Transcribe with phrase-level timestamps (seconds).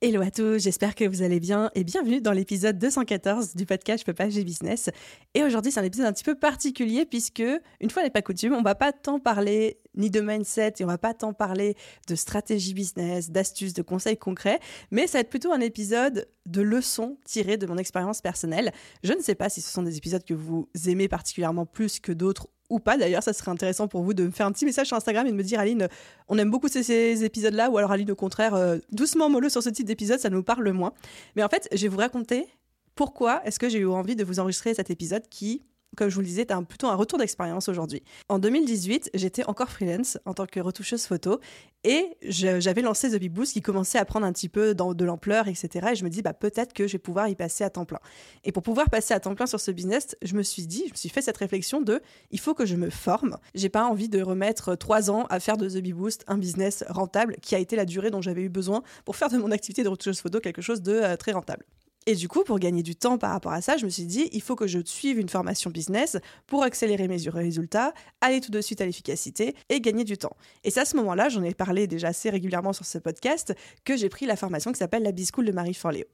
[0.00, 4.02] Hello à tous, j'espère que vous allez bien et bienvenue dans l'épisode 214 du podcast
[4.02, 4.90] Je peux pas, business.
[5.34, 7.42] Et aujourd'hui, c'est un épisode un petit peu particulier puisque,
[7.80, 10.86] une fois n'est pas coutume, on va pas tant parler ni de mindset et on
[10.86, 11.74] va pas tant parler
[12.06, 14.60] de stratégie business, d'astuces, de conseils concrets,
[14.92, 18.70] mais ça va être plutôt un épisode de leçons tirées de mon expérience personnelle.
[19.02, 22.12] Je ne sais pas si ce sont des épisodes que vous aimez particulièrement plus que
[22.12, 24.88] d'autres ou pas d'ailleurs, ça serait intéressant pour vous de me faire un petit message
[24.88, 25.88] sur Instagram et de me dire Aline,
[26.28, 29.70] on aime beaucoup ces, épisodes-là, ou alors Aline au contraire, euh, doucement mollo sur ce
[29.70, 30.92] type d'épisode, ça nous parle moins.
[31.36, 32.46] Mais en fait, je vais vous raconter
[32.94, 35.62] pourquoi est-ce que j'ai eu envie de vous enregistrer cet épisode qui,
[35.96, 38.02] comme je vous le disais, c'est plutôt un retour d'expérience aujourd'hui.
[38.28, 41.40] En 2018, j'étais encore freelance en tant que retoucheuse photo
[41.84, 45.48] et j'avais lancé The Big Boost qui commençait à prendre un petit peu de l'ampleur,
[45.48, 45.88] etc.
[45.92, 48.00] Et je me dis, bah, peut-être que je vais pouvoir y passer à temps plein.
[48.44, 50.92] Et pour pouvoir passer à temps plein sur ce business, je me suis dit, je
[50.92, 53.36] me suis fait cette réflexion de, il faut que je me forme.
[53.54, 56.84] J'ai pas envie de remettre trois ans à faire de The Big Boost un business
[56.88, 59.82] rentable qui a été la durée dont j'avais eu besoin pour faire de mon activité
[59.82, 61.64] de retoucheuse photo quelque chose de euh, très rentable.
[62.10, 64.30] Et du coup, pour gagner du temps par rapport à ça, je me suis dit,
[64.32, 67.92] il faut que je suive une formation business pour accélérer mes résultats,
[68.22, 70.34] aller tout de suite à l'efficacité et gagner du temps.
[70.64, 73.94] Et c'est à ce moment-là, j'en ai parlé déjà assez régulièrement sur ce podcast, que
[73.94, 76.06] j'ai pris la formation qui s'appelle la B-School de Marie Forleo.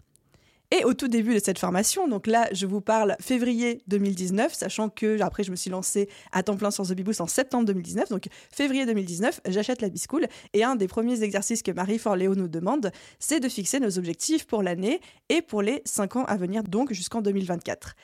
[0.71, 4.89] Et au tout début de cette formation, donc là, je vous parle février 2019, sachant
[4.89, 8.09] que après, je me suis lancée à temps plein sur The Beboost en septembre 2019.
[8.09, 10.27] Donc, février 2019, j'achète la B-School.
[10.53, 14.47] Et un des premiers exercices que Marie Forleo nous demande, c'est de fixer nos objectifs
[14.47, 17.95] pour l'année et pour les 5 ans à venir, donc jusqu'en 2024.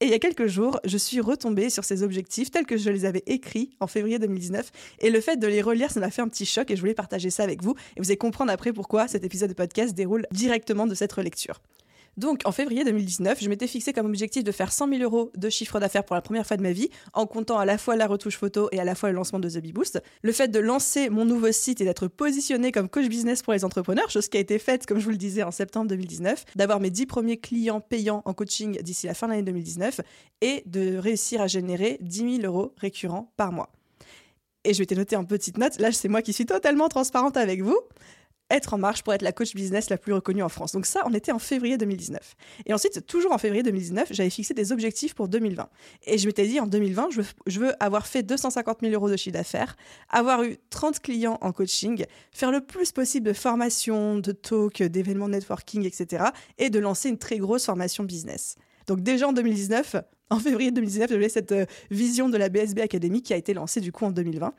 [0.00, 2.88] Et il y a quelques jours, je suis retombée sur ces objectifs tels que je
[2.88, 4.70] les avais écrits en février 2019.
[5.00, 6.94] Et le fait de les relire, ça m'a fait un petit choc et je voulais
[6.94, 7.74] partager ça avec vous.
[7.96, 11.60] Et vous allez comprendre après pourquoi cet épisode de podcast déroule directement de cette relecture.
[12.18, 15.48] Donc en février 2019, je m'étais fixé comme objectif de faire 100 000 euros de
[15.48, 18.08] chiffre d'affaires pour la première fois de ma vie, en comptant à la fois la
[18.08, 20.02] retouche photo et à la fois le lancement de The Bee Boost.
[20.22, 23.64] Le fait de lancer mon nouveau site et d'être positionné comme coach business pour les
[23.64, 26.80] entrepreneurs, chose qui a été faite, comme je vous le disais, en septembre 2019, d'avoir
[26.80, 30.00] mes 10 premiers clients payants en coaching d'ici la fin de l'année 2019
[30.40, 33.70] et de réussir à générer 10 000 euros récurrents par mois.
[34.64, 37.62] Et je m'étais noté en petite note, là c'est moi qui suis totalement transparente avec
[37.62, 37.78] vous
[38.50, 40.72] être en marche pour être la coach business la plus reconnue en France.
[40.72, 42.36] Donc ça, on était en février 2019.
[42.66, 45.68] Et ensuite, toujours en février 2019, j'avais fixé des objectifs pour 2020.
[46.06, 47.08] Et je m'étais dit, en 2020,
[47.46, 49.76] je veux, avoir fait 250 000 euros de chiffre d'affaires,
[50.08, 55.28] avoir eu 30 clients en coaching, faire le plus possible de formations, de talks, d'événements
[55.28, 56.24] networking, etc.
[56.58, 58.56] Et de lancer une très grosse formation business.
[58.86, 59.96] Donc déjà en 2019,
[60.30, 63.80] en février 2019, j'avais cette euh, vision de la BSB Academy qui a été lancée
[63.80, 64.52] du coup en 2020.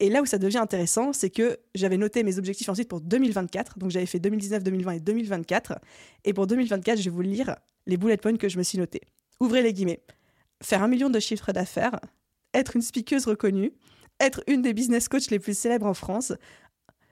[0.00, 3.78] Et là où ça devient intéressant, c'est que j'avais noté mes objectifs ensuite pour 2024.
[3.78, 5.80] Donc j'avais fait 2019, 2020 et 2024.
[6.24, 9.00] Et pour 2024, je vais vous lire les bullet points que je me suis notés.
[9.40, 10.00] Ouvrez les guillemets.
[10.62, 11.98] Faire un million de chiffres d'affaires,
[12.54, 13.72] être une speakeuse reconnue,
[14.20, 16.32] être une des business coachs les plus célèbres en France,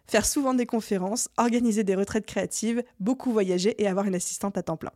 [0.09, 4.63] faire souvent des conférences, organiser des retraites créatives, beaucoup voyager et avoir une assistante à
[4.63, 4.93] temps plein.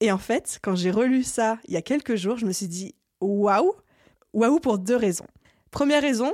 [0.00, 2.68] Et en fait, quand j'ai relu ça il y a quelques jours, je me suis
[2.68, 3.72] dit waouh
[4.32, 5.26] Waouh pour deux raisons.
[5.72, 6.32] Première raison,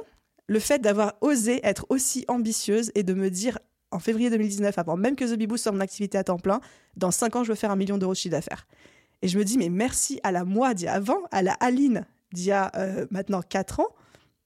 [0.48, 3.58] le fait d'avoir osé être aussi ambitieuse et de me dire
[3.90, 6.60] en février 2019, avant même que The Bibou soit mon activité à temps plein,
[6.96, 8.66] dans 5 ans, je veux faire un million d'euros de chiffre d'affaires.
[9.22, 11.52] Et je me dis, mais merci à la moi d'il y a avant, à la
[11.54, 13.88] Aline d'il y a euh, maintenant 4 ans,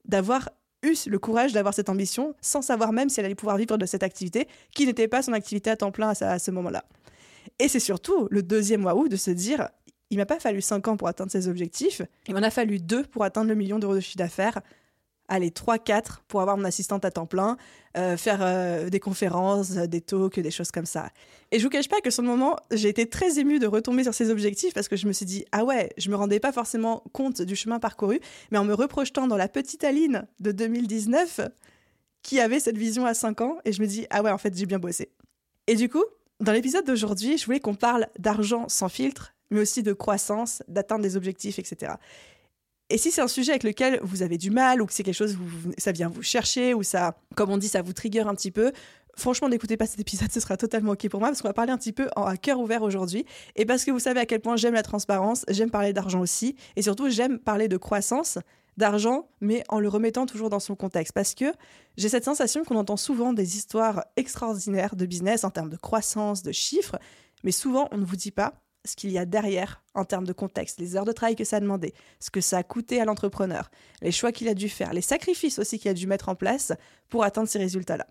[0.05, 0.51] d'avoir
[0.83, 3.87] eu le courage d'avoir cette ambition sans savoir même si elle allait pouvoir vivre de
[3.87, 6.85] cette activité qui n'était pas son activité à temps plein à, ce moment-là.
[7.59, 9.69] Et c'est surtout le deuxième waouh de se dire,
[10.11, 13.05] il m'a pas fallu 5 ans pour atteindre ses objectifs, il m'en a fallu 2
[13.05, 14.61] pour atteindre le million d'euros de chiffre d'affaires
[15.31, 17.57] allez, 3-4 pour avoir mon assistante à temps plein,
[17.97, 21.09] euh, faire euh, des conférences, euh, des talks, des choses comme ça.
[21.53, 24.03] Et je vous cache pas que sur le moment, j'ai été très émue de retomber
[24.03, 26.53] sur ces objectifs parce que je me suis dit, ah ouais, je me rendais pas
[26.53, 31.41] forcément compte du chemin parcouru, mais en me reprojetant dans la petite Aline de 2019
[32.23, 34.55] qui avait cette vision à 5 ans, et je me dis, ah ouais, en fait,
[34.55, 35.11] j'ai bien bossé.
[35.67, 36.05] Et du coup,
[36.41, 41.03] dans l'épisode d'aujourd'hui, je voulais qu'on parle d'argent sans filtre, mais aussi de croissance, d'atteindre
[41.03, 41.93] des objectifs, etc.
[42.91, 45.15] Et si c'est un sujet avec lequel vous avez du mal ou que c'est quelque
[45.15, 48.35] chose où ça vient vous chercher ou ça, comme on dit, ça vous trigger un
[48.35, 48.73] petit peu,
[49.17, 51.71] franchement, n'écoutez pas cet épisode, ce sera totalement OK pour moi parce qu'on va parler
[51.71, 53.25] un petit peu à cœur ouvert aujourd'hui.
[53.55, 56.57] Et parce que vous savez à quel point j'aime la transparence, j'aime parler d'argent aussi.
[56.75, 58.39] Et surtout, j'aime parler de croissance,
[58.77, 61.13] d'argent, mais en le remettant toujours dans son contexte.
[61.13, 61.53] Parce que
[61.97, 66.43] j'ai cette sensation qu'on entend souvent des histoires extraordinaires de business en termes de croissance,
[66.43, 66.99] de chiffres,
[67.45, 68.55] mais souvent on ne vous dit pas
[68.85, 71.57] ce qu'il y a derrière en termes de contexte, les heures de travail que ça
[71.57, 73.71] a demandé, ce que ça a coûté à l'entrepreneur,
[74.03, 76.73] les choix qu'il a dû faire, les sacrifices aussi qu'il a dû mettre en place
[77.09, 78.07] pour atteindre ces résultats-là.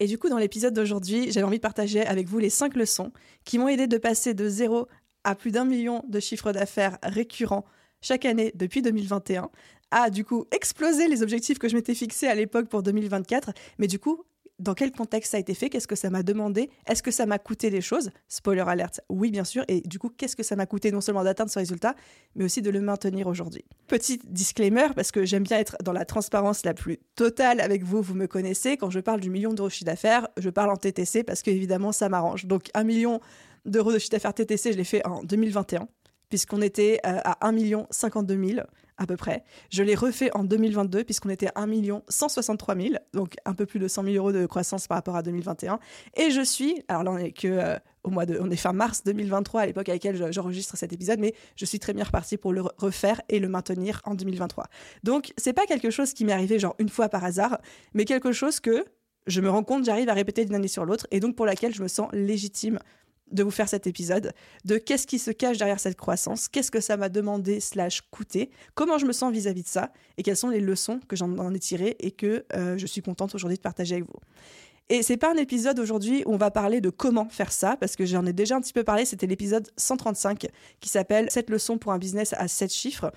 [0.00, 3.12] Et du coup, dans l'épisode d'aujourd'hui, j'avais envie de partager avec vous les cinq leçons
[3.44, 4.88] qui m'ont aidé de passer de zéro
[5.22, 7.64] à plus d'un million de chiffres d'affaires récurrents
[8.00, 9.50] chaque année depuis 2021,
[9.90, 13.86] à du coup exploser les objectifs que je m'étais fixés à l'époque pour 2024, mais
[13.86, 14.24] du coup
[14.58, 17.26] dans quel contexte ça a été fait, qu'est-ce que ça m'a demandé, est-ce que ça
[17.26, 18.10] m'a coûté des choses?
[18.28, 21.24] Spoiler alert, oui bien sûr, et du coup qu'est-ce que ça m'a coûté non seulement
[21.24, 21.94] d'atteindre ce résultat,
[22.34, 23.64] mais aussi de le maintenir aujourd'hui.
[23.88, 28.02] Petit disclaimer, parce que j'aime bien être dans la transparence la plus totale avec vous,
[28.02, 30.76] vous me connaissez, quand je parle du million d'euros de chiffre d'affaires, je parle en
[30.76, 32.46] TTC parce que évidemment ça m'arrange.
[32.46, 33.20] Donc un million
[33.64, 35.88] d'euros de chiffre d'affaires TTC, je l'ai fait en 2021
[36.28, 39.44] puisqu'on était euh, à 1 52 000 à peu près.
[39.70, 43.80] Je l'ai refait en 2022 puisqu'on était à 1 163 000, donc un peu plus
[43.80, 45.78] de 100 000 euros de croissance par rapport à 2021.
[46.16, 48.72] Et je suis, alors là on est que euh, au mois de, on est fin
[48.72, 52.36] mars 2023 à l'époque à laquelle j'enregistre cet épisode, mais je suis très bien repartie
[52.36, 54.66] pour le refaire et le maintenir en 2023.
[55.02, 57.58] Donc c'est pas quelque chose qui m'est arrivé genre une fois par hasard,
[57.94, 58.84] mais quelque chose que
[59.26, 61.74] je me rends compte, j'arrive à répéter d'une année sur l'autre, et donc pour laquelle
[61.74, 62.78] je me sens légitime
[63.30, 64.32] de vous faire cet épisode,
[64.64, 68.50] de qu'est-ce qui se cache derrière cette croissance, qu'est-ce que ça m'a demandé slash coûté,
[68.74, 71.58] comment je me sens vis-à-vis de ça, et quelles sont les leçons que j'en ai
[71.58, 74.20] tirées et que euh, je suis contente aujourd'hui de partager avec vous.
[74.90, 77.96] Et c'est pas un épisode aujourd'hui où on va parler de comment faire ça, parce
[77.96, 80.46] que j'en ai déjà un petit peu parlé, c'était l'épisode 135
[80.80, 83.10] qui s'appelle 7 leçons pour un business à 7 chiffres,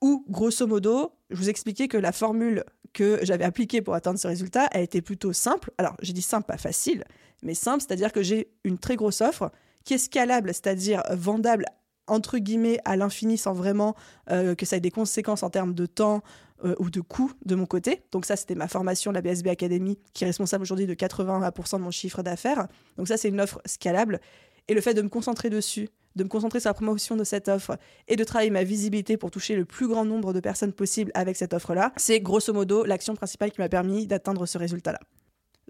[0.00, 4.26] où grosso modo, je vous expliquais que la formule que j'avais appliquée pour atteindre ce
[4.26, 5.70] résultat a été plutôt simple.
[5.78, 7.04] Alors j'ai dit simple, pas facile,
[7.42, 9.50] mais simple, c'est-à-dire que j'ai une très grosse offre
[9.84, 11.66] qui est scalable, c'est-à-dire vendable
[12.06, 13.94] entre guillemets à l'infini sans vraiment
[14.30, 16.22] euh, que ça ait des conséquences en termes de temps
[16.64, 18.02] euh, ou de coût de mon côté.
[18.12, 21.82] Donc ça, c'était ma formation, la BSB Academy, qui est responsable aujourd'hui de 80% de
[21.82, 22.68] mon chiffre d'affaires.
[22.96, 24.20] Donc ça, c'est une offre scalable.
[24.68, 27.48] Et le fait de me concentrer dessus, de me concentrer sur la promotion de cette
[27.48, 31.10] offre et de travailler ma visibilité pour toucher le plus grand nombre de personnes possible
[31.14, 35.00] avec cette offre-là, c'est grosso modo l'action principale qui m'a permis d'atteindre ce résultat-là.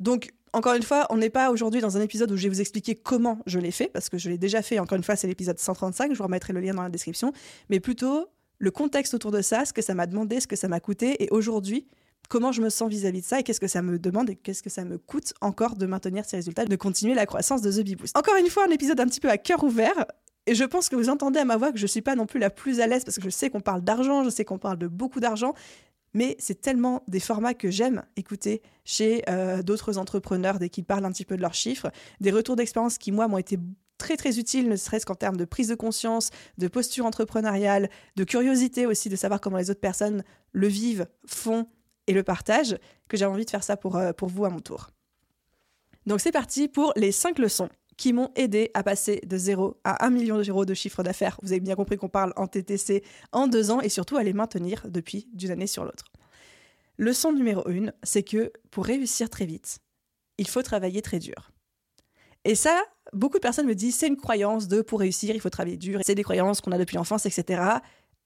[0.02, 2.60] Donc, encore une fois, on n'est pas aujourd'hui dans un épisode où je vais vous
[2.60, 5.26] expliquer comment je l'ai fait, parce que je l'ai déjà fait, encore une fois, c'est
[5.26, 7.32] l'épisode 135, je vous remettrai le lien dans la description,
[7.70, 8.26] mais plutôt
[8.58, 11.22] le contexte autour de ça, ce que ça m'a demandé, ce que ça m'a coûté,
[11.22, 11.86] et aujourd'hui,
[12.28, 14.62] comment je me sens vis-à-vis de ça, et qu'est-ce que ça me demande, et qu'est-ce
[14.62, 17.84] que ça me coûte encore de maintenir ces résultats, de continuer la croissance de The
[17.84, 18.16] Bee Boost.
[18.18, 20.06] Encore une fois, un épisode un petit peu à cœur ouvert,
[20.46, 22.26] et je pense que vous entendez à ma voix que je ne suis pas non
[22.26, 24.58] plus la plus à l'aise, parce que je sais qu'on parle d'argent, je sais qu'on
[24.58, 25.54] parle de beaucoup d'argent,
[26.14, 31.04] mais c'est tellement des formats que j'aime écouter chez euh, d'autres entrepreneurs dès qu'ils parlent
[31.04, 33.58] un petit peu de leurs chiffres, des retours d'expérience qui, moi, m'ont été
[33.98, 38.24] très très utiles, ne serait-ce qu'en termes de prise de conscience, de posture entrepreneuriale, de
[38.24, 41.68] curiosité aussi, de savoir comment les autres personnes le vivent, font
[42.08, 42.76] et le partagent,
[43.08, 44.90] que j'ai envie de faire ça pour, euh, pour vous à mon tour.
[46.06, 47.68] Donc c'est parti pour les cinq leçons
[48.02, 51.38] qui m'ont aidé à passer de 0 à 1 million d'euros de chiffre d'affaires.
[51.40, 54.32] Vous avez bien compris qu'on parle en TTC en deux ans et surtout à les
[54.32, 56.06] maintenir depuis d'une année sur l'autre.
[56.98, 59.78] Leçon numéro 1, c'est que pour réussir très vite,
[60.36, 61.52] il faut travailler très dur.
[62.44, 62.76] Et ça,
[63.12, 66.00] beaucoup de personnes me disent c'est une croyance de pour réussir, il faut travailler dur.
[66.04, 67.62] C'est des croyances qu'on a depuis l'enfance, etc.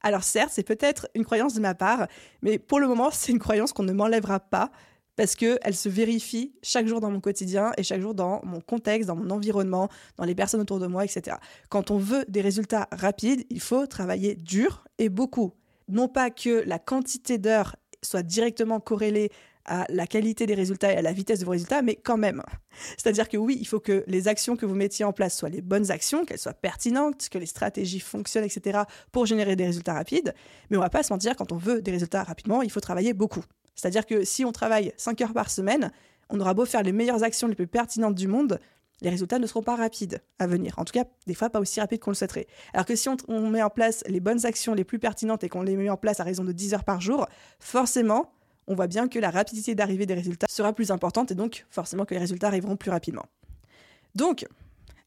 [0.00, 2.06] Alors certes, c'est peut-être une croyance de ma part,
[2.40, 4.70] mais pour le moment, c'est une croyance qu'on ne m'enlèvera pas
[5.16, 9.08] parce qu'elle se vérifie chaque jour dans mon quotidien et chaque jour dans mon contexte,
[9.08, 11.36] dans mon environnement, dans les personnes autour de moi, etc.
[11.68, 15.52] Quand on veut des résultats rapides, il faut travailler dur et beaucoup.
[15.88, 19.30] Non pas que la quantité d'heures soit directement corrélée
[19.66, 22.42] à la qualité des résultats et à la vitesse de vos résultats, mais quand même.
[22.96, 25.60] C'est-à-dire que oui, il faut que les actions que vous mettiez en place soient les
[25.60, 30.34] bonnes actions, qu'elles soient pertinentes, que les stratégies fonctionnent, etc., pour générer des résultats rapides.
[30.70, 33.12] Mais on va pas se mentir, quand on veut des résultats rapidement, il faut travailler
[33.12, 33.42] beaucoup.
[33.76, 35.92] C'est-à-dire que si on travaille 5 heures par semaine,
[36.30, 38.58] on aura beau faire les meilleures actions les plus pertinentes du monde,
[39.02, 40.74] les résultats ne seront pas rapides à venir.
[40.78, 42.46] En tout cas, des fois, pas aussi rapides qu'on le souhaiterait.
[42.72, 45.62] Alors que si on, met en place les bonnes actions les plus pertinentes et qu'on
[45.62, 47.26] les met en place à raison de 10 heures par jour,
[47.60, 48.32] forcément,
[48.66, 52.04] on voit bien que la rapidité d'arrivée des résultats sera plus importante et donc forcément
[52.04, 53.26] que les résultats arriveront plus rapidement.
[54.14, 54.46] Donc,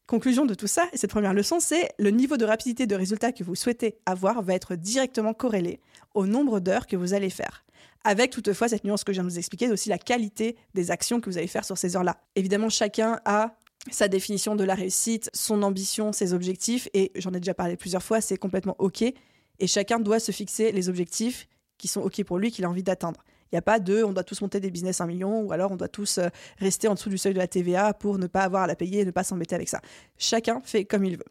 [0.06, 3.32] conclusion de tout ça, et cette première leçon, c'est le niveau de rapidité de résultats
[3.32, 5.80] que vous souhaitez avoir va être directement corrélé
[6.14, 7.64] au nombre d'heures que vous allez faire
[8.04, 11.20] avec toutefois cette nuance que je viens de vous expliquer, aussi la qualité des actions
[11.20, 12.16] que vous allez faire sur ces heures-là.
[12.34, 13.54] Évidemment, chacun a
[13.90, 18.02] sa définition de la réussite, son ambition, ses objectifs, et j'en ai déjà parlé plusieurs
[18.02, 22.38] fois, c'est complètement OK, et chacun doit se fixer les objectifs qui sont OK pour
[22.38, 23.22] lui, qu'il a envie d'atteindre.
[23.50, 25.52] Il n'y a pas de on doit tous monter des business à un million ou
[25.52, 26.28] alors on doit tous euh,
[26.58, 29.00] rester en dessous du seuil de la TVA pour ne pas avoir à la payer
[29.00, 29.80] et ne pas s'embêter avec ça.
[30.18, 31.24] Chacun fait comme il veut.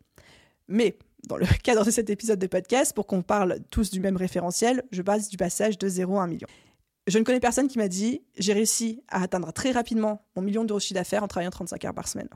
[0.68, 0.98] Mais
[1.28, 4.84] dans le cadre de cet épisode de podcast, pour qu'on parle tous du même référentiel,
[4.92, 6.48] je passe du passage de 0 à 1 million.
[7.08, 10.64] Je ne connais personne qui m'a dit j'ai réussi à atteindre très rapidement mon million
[10.64, 12.30] d'euros de chiffre d'affaires en travaillant 35 heures par semaine.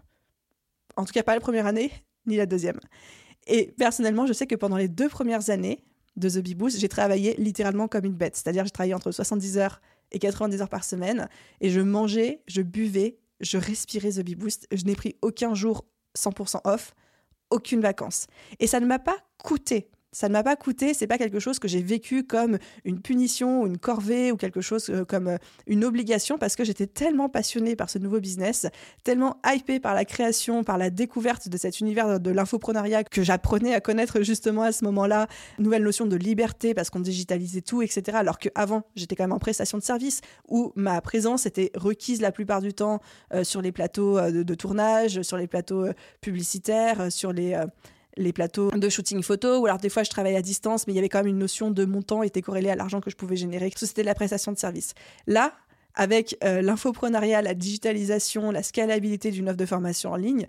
[0.96, 1.92] En tout cas, pas la première année,
[2.26, 2.80] ni la deuxième.
[3.46, 5.84] Et personnellement, je sais que pendant les deux premières années
[6.16, 8.36] de The Bee Boost, j'ai travaillé littéralement comme une bête.
[8.36, 11.28] C'est-à-dire, j'ai travaillé entre 70 heures et 90 heures par semaine.
[11.60, 14.68] Et je mangeais, je buvais, je respirais The Bee Boost.
[14.72, 15.86] Je n'ai pris aucun jour
[16.18, 16.94] 100% off,
[17.54, 18.28] aucune vacance.
[18.60, 21.60] Et ça ne m'a pas coûté ça ne m'a pas coûté, c'est pas quelque chose
[21.60, 25.38] que j'ai vécu comme une punition ou une corvée ou quelque chose euh, comme euh,
[25.68, 28.68] une obligation parce que j'étais tellement passionnée par ce nouveau business,
[29.04, 33.74] tellement hypée par la création, par la découverte de cet univers de l'infoprenariat que j'apprenais
[33.74, 35.28] à connaître justement à ce moment-là,
[35.58, 38.04] nouvelle notion de liberté parce qu'on digitalisait tout, etc.
[38.14, 42.32] Alors qu'avant, j'étais quand même en prestation de service où ma présence était requise la
[42.32, 43.02] plupart du temps
[43.34, 45.88] euh, sur les plateaux de, tournage, sur les plateaux
[46.22, 47.60] publicitaires, sur les
[48.18, 50.96] les plateaux de shooting photo, ou alors des fois je travaillais à distance, mais il
[50.96, 53.36] y avait quand même une notion de montant était corrélée à l'argent que je pouvais
[53.36, 53.72] générer.
[53.76, 54.94] C'était de la prestation de service.
[55.28, 55.54] Là,
[55.96, 60.48] avec euh, l'infoprenariat, la digitalisation, la scalabilité d'une offre de formation en ligne,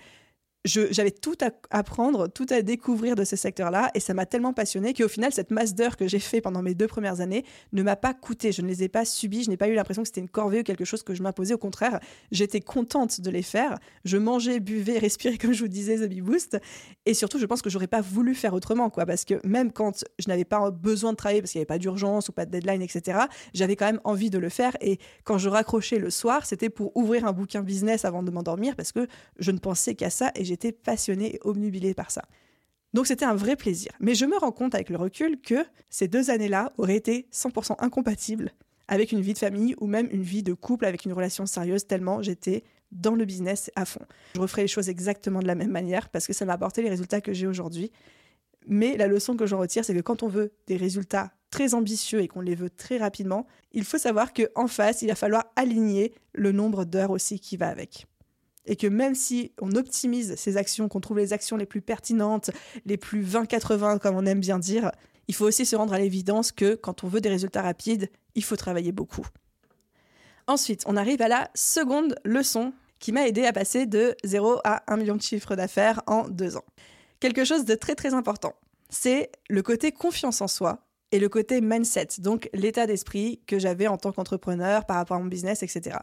[0.64, 4.94] j'avais tout à apprendre, tout à découvrir de ce secteur-là, et ça m'a tellement passionné
[4.94, 7.96] qu'au final, cette masse d'heures que j'ai fait pendant mes deux premières années ne m'a
[7.96, 8.50] pas coûté.
[8.50, 10.60] Je ne les ai pas subies, je n'ai pas eu l'impression que c'était une corvée
[10.60, 11.52] ou quelque chose que je m'imposais.
[11.52, 12.00] Au contraire,
[12.32, 13.78] j'étais contente de les faire.
[14.06, 16.58] Je mangeais, buvais, respirais, comme je vous disais, The Bee Boost.
[17.04, 20.04] Et surtout, je pense que j'aurais pas voulu faire autrement, quoi, parce que même quand
[20.18, 22.50] je n'avais pas besoin de travailler, parce qu'il n'y avait pas d'urgence ou pas de
[22.50, 23.18] deadline, etc.,
[23.52, 24.76] j'avais quand même envie de le faire.
[24.80, 28.76] Et quand je raccrochais le soir, c'était pour ouvrir un bouquin business avant de m'endormir,
[28.76, 29.06] parce que
[29.38, 32.22] je ne pensais qu'à ça et j'étais passionnée et obnubilée par ça.
[32.92, 33.90] Donc c'était un vrai plaisir.
[33.98, 37.74] Mais je me rends compte avec le recul que ces deux années-là auraient été 100%
[37.80, 38.52] incompatibles
[38.86, 41.86] avec une vie de famille ou même une vie de couple avec une relation sérieuse
[41.86, 44.02] tellement j'étais dans le business à fond.
[44.36, 46.90] Je referai les choses exactement de la même manière parce que ça m'a apporté les
[46.90, 47.90] résultats que j'ai aujourd'hui.
[48.68, 52.20] Mais la leçon que j'en retire, c'est que quand on veut des résultats très ambitieux
[52.20, 56.14] et qu'on les veut très rapidement, il faut savoir qu'en face, il va falloir aligner
[56.32, 58.06] le nombre d'heures aussi qui va avec
[58.66, 62.50] et que même si on optimise ces actions, qu'on trouve les actions les plus pertinentes,
[62.86, 64.90] les plus 20-80 comme on aime bien dire,
[65.28, 68.44] il faut aussi se rendre à l'évidence que quand on veut des résultats rapides, il
[68.44, 69.26] faut travailler beaucoup.
[70.46, 74.82] Ensuite, on arrive à la seconde leçon qui m'a aidé à passer de 0 à
[74.92, 76.64] 1 million de chiffres d'affaires en deux ans.
[77.20, 78.54] Quelque chose de très très important,
[78.90, 80.83] c'est le côté confiance en soi
[81.14, 85.20] et le côté mindset, donc l'état d'esprit que j'avais en tant qu'entrepreneur par rapport à
[85.20, 85.98] mon business, etc.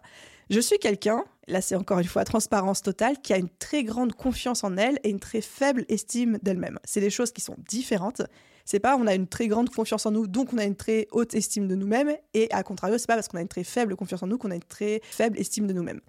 [0.49, 4.13] Je suis quelqu'un, là c'est encore une fois transparence totale, qui a une très grande
[4.13, 6.79] confiance en elle et une très faible estime d'elle-même.
[6.85, 8.21] C'est des choses qui sont différentes.
[8.63, 11.09] C'est pas on a une très grande confiance en nous, donc on a une très
[11.11, 13.97] haute estime de nous-mêmes, et à contrario, c'est pas parce qu'on a une très faible
[13.97, 15.99] confiance en nous qu'on a une très faible estime de nous-mêmes.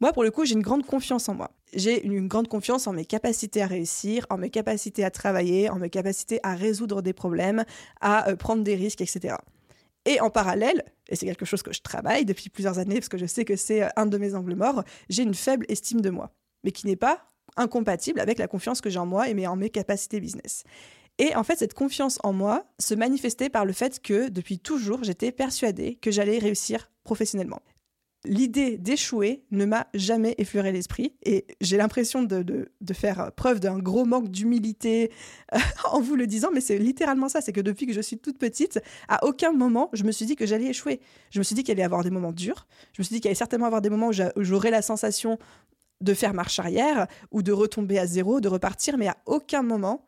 [0.00, 1.50] Moi, pour le coup, j'ai une grande confiance en moi.
[1.72, 5.76] J'ai une grande confiance en mes capacités à réussir, en mes capacités à travailler, en
[5.76, 7.64] mes capacités à résoudre des problèmes,
[8.00, 9.36] à euh, prendre des risques, etc.
[10.04, 13.18] Et en parallèle, et c'est quelque chose que je travaille depuis plusieurs années parce que
[13.18, 16.10] je sais que c'est euh, un de mes angles morts, j'ai une faible estime de
[16.10, 16.30] moi,
[16.62, 17.24] mais qui n'est pas
[17.56, 20.64] incompatible avec la confiance que j'ai en moi et en mes capacités business.
[21.18, 25.02] Et en fait, cette confiance en moi se manifestait par le fait que depuis toujours,
[25.04, 27.62] j'étais persuadée que j'allais réussir professionnellement
[28.26, 34.04] l'idée d'échouer ne m'a jamais effleuré l'esprit et j'ai l'impression de, faire preuve d'un gros
[34.04, 35.10] manque d'humilité
[35.54, 35.58] euh,
[35.92, 38.38] en vous le disant, mais c'est littéralement ça, c'est que depuis que je suis toute
[38.38, 41.00] petite, à aucun moment je me suis dit que j'allais échouer.
[41.30, 43.20] Je me suis dit qu'il allait y avoir des moments durs, je me suis dit
[43.20, 45.38] qu'il allait certainement avoir des moments où j'aurais la sensation
[46.00, 50.06] de faire marche arrière ou de retomber à zéro, de repartir, mais à aucun moment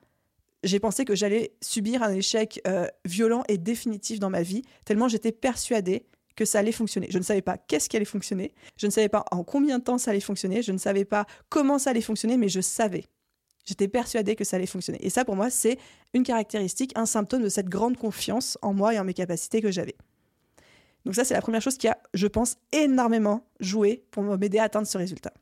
[0.65, 5.09] j'ai pensé que j'allais subir un échec euh, violent et définitif dans ma vie, tellement
[5.09, 6.05] j'étais persuadée
[6.39, 7.09] que ça allait fonctionner.
[7.11, 9.83] Je ne savais pas qu'est-ce qui allait fonctionner, je ne savais pas en combien de
[9.83, 13.07] temps ça allait fonctionner, je ne savais pas comment ça allait fonctionner, mais je savais.
[13.65, 15.05] J'étais persuadée que ça allait fonctionner.
[15.05, 15.79] Et ça, pour moi, c'est
[16.15, 19.73] une caractéristique, un symptôme de cette grande confiance en moi et en mes capacités que
[19.73, 19.97] j'avais.
[21.05, 24.63] Donc ça, c'est la première chose qui a, je pense, énormément joué pour m'aider à
[24.63, 25.33] atteindre ce résultat.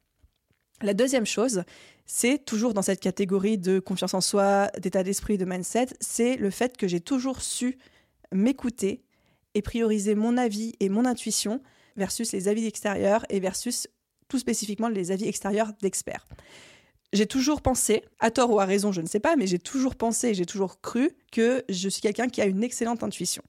[0.80, 1.64] La deuxième chose,
[2.06, 6.50] c'est toujours dans cette catégorie de confiance en soi, d'état d'esprit, de mindset, c'est le
[6.50, 7.76] fait que j'ai toujours su
[8.32, 9.05] m'écouter
[9.56, 11.62] et prioriser mon avis et mon intuition
[11.96, 13.88] versus les avis extérieurs et versus
[14.28, 16.26] tout spécifiquement les avis extérieurs d'experts.
[17.14, 19.94] J'ai toujours pensé, à tort ou à raison, je ne sais pas, mais j'ai toujours
[19.94, 23.42] pensé, j'ai toujours cru que je suis quelqu'un qui a une excellente intuition.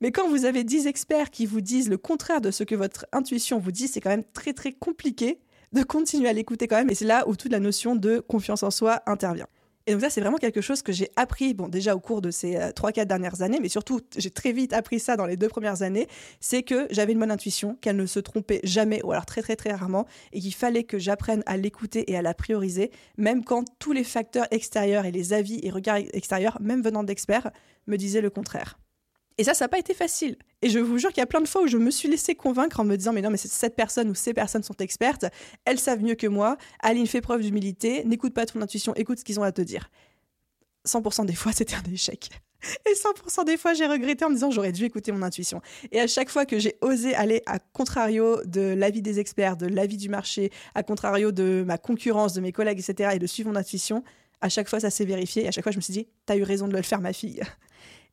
[0.00, 3.06] Mais quand vous avez 10 experts qui vous disent le contraire de ce que votre
[3.10, 5.40] intuition vous dit, c'est quand même très très compliqué
[5.72, 6.90] de continuer à l'écouter quand même.
[6.90, 9.48] Et c'est là où toute la notion de confiance en soi intervient.
[9.86, 12.30] Et donc ça, c'est vraiment quelque chose que j'ai appris, bon, déjà au cours de
[12.30, 15.36] ces euh, trois, 4 dernières années, mais surtout, j'ai très vite appris ça dans les
[15.36, 16.08] deux premières années,
[16.40, 19.56] c'est que j'avais une bonne intuition, qu'elle ne se trompait jamais, ou alors très, très,
[19.56, 23.64] très rarement, et qu'il fallait que j'apprenne à l'écouter et à la prioriser, même quand
[23.78, 27.50] tous les facteurs extérieurs et les avis et regards extérieurs, même venant d'experts,
[27.86, 28.78] me disaient le contraire.
[29.36, 30.36] Et ça, ça n'a pas été facile.
[30.62, 32.34] Et je vous jure qu'il y a plein de fois où je me suis laissé
[32.34, 35.26] convaincre en me disant, mais non, mais cette personne ou ces personnes sont expertes,
[35.64, 39.24] elles savent mieux que moi, Aline fait preuve d'humilité, n'écoute pas ton intuition, écoute ce
[39.24, 39.90] qu'ils ont à te dire.
[40.86, 42.30] 100% des fois, c'était un échec.
[42.86, 45.60] Et 100% des fois, j'ai regretté en me disant j'aurais dû écouter mon intuition.
[45.92, 49.66] Et à chaque fois que j'ai osé aller à contrario de l'avis des experts, de
[49.66, 53.50] l'avis du marché, à contrario de ma concurrence, de mes collègues, etc., et de suivre
[53.50, 54.02] mon intuition,
[54.40, 55.44] à chaque fois, ça s'est vérifié.
[55.44, 57.12] Et à chaque fois, je me suis dit, t'as eu raison de le faire, ma
[57.12, 57.40] fille.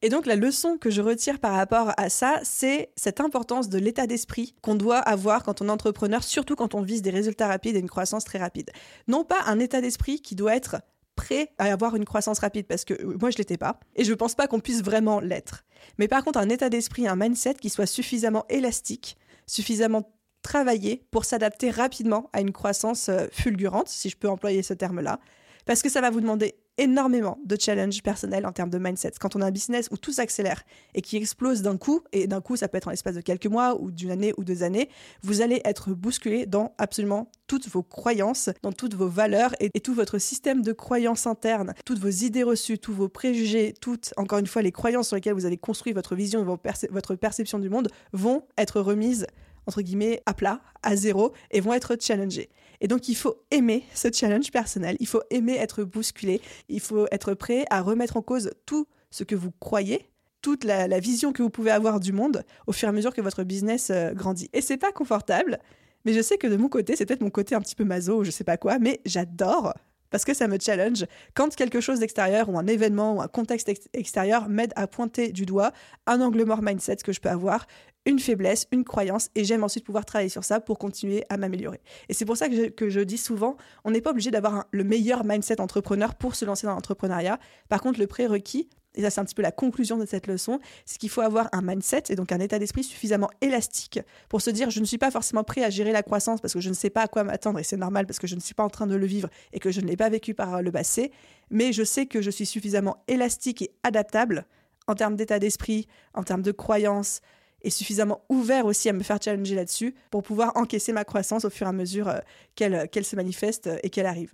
[0.04, 3.78] Et donc la leçon que je retire par rapport à ça, c'est cette importance de
[3.78, 7.48] l'état d'esprit qu'on doit avoir quand on est entrepreneur, surtout quand on vise des résultats
[7.48, 8.72] rapides et une croissance très rapide.
[9.08, 10.78] Non pas un état d'esprit qui doit être
[11.16, 14.10] prêt à avoir une croissance rapide parce que euh, moi je l'étais pas et je
[14.10, 15.66] ne pense pas qu'on puisse vraiment l'être.
[16.00, 21.26] Mais par contre un état d'esprit, un mindset qui soit suffisamment élastique, suffisamment travaillé pour
[21.26, 25.20] s'adapter rapidement à une croissance euh, fulgurante, si je peux employer ce terme-là,
[25.66, 29.12] parce que ça va vous demander énormément de challenges personnels en termes de mindset.
[29.20, 30.64] Quand on a un business où tout s'accélère
[30.96, 33.46] et qui explose d'un coup, et d'un coup ça peut être en l'espace de quelques
[33.46, 34.90] mois ou d'une année ou deux années,
[35.22, 39.94] vous allez être bousculé dans absolument toutes vos croyances, dans toutes vos valeurs et, tout
[39.94, 44.48] votre système de croyances internes, toutes vos idées reçues, tous vos préjugés, toutes, encore une
[44.48, 48.44] fois, les croyances sur lesquelles vous avez construit votre vision, votre perception du monde vont
[48.58, 49.28] être remises
[49.68, 52.50] entre guillemets, à plat, à zéro, et vont être challengés.
[52.82, 57.08] Et donc, il faut aimer ce challenge personnel, il faut aimer être bousculé, il faut
[57.12, 60.10] être prêt à remettre en cause tout ce que vous croyez,
[60.42, 63.22] toute la, vision que vous pouvez avoir du monde au fur et à mesure que
[63.22, 64.50] votre business euh, grandit.
[64.54, 65.60] Et c'est pas confortable,
[66.06, 68.24] mais je sais que de mon côté, c'est peut-être mon côté un petit peu maso
[68.24, 69.76] je sais pas quoi, mais j'adore
[70.12, 73.72] parce que ça me challenge quand quelque chose d'extérieur ou un événement ou un contexte
[73.94, 75.72] extérieur m'aide à pointer du doigt
[76.06, 77.66] un angle mort mindset que je peux avoir,
[78.06, 81.82] une faiblesse, une croyance, et j'aime ensuite pouvoir travailler sur ça pour continuer à m'améliorer.
[82.10, 85.24] Et c'est pour ça que je, dis souvent, on n'est pas obligé d'avoir le meilleur
[85.24, 87.40] mindset entrepreneur pour se lancer dans l'entrepreneuriat.
[87.70, 90.60] Par contre, le prérequis, et ça c'est un petit peu la conclusion de cette leçon,
[90.86, 94.50] c'est qu'il faut avoir un mindset et donc un état d'esprit suffisamment élastique pour se
[94.50, 96.74] dire je ne suis pas forcément prêt à gérer la croissance parce que je ne
[96.74, 98.70] sais pas à quoi m'attendre et c'est normal parce que je ne suis pas en
[98.70, 101.12] train de le vivre et que je ne l'ai pas vécu par le passé,
[101.50, 104.46] mais je sais que je suis suffisamment élastique et adaptable
[104.88, 107.22] en termes d'état d'esprit, en termes de croyances,
[107.64, 111.50] et suffisamment ouvert aussi à me faire challenger là-dessus pour pouvoir encaisser ma croissance au
[111.50, 112.20] fur et à mesure euh,
[112.56, 114.34] qu'elle se manifeste et qu'elle arrive.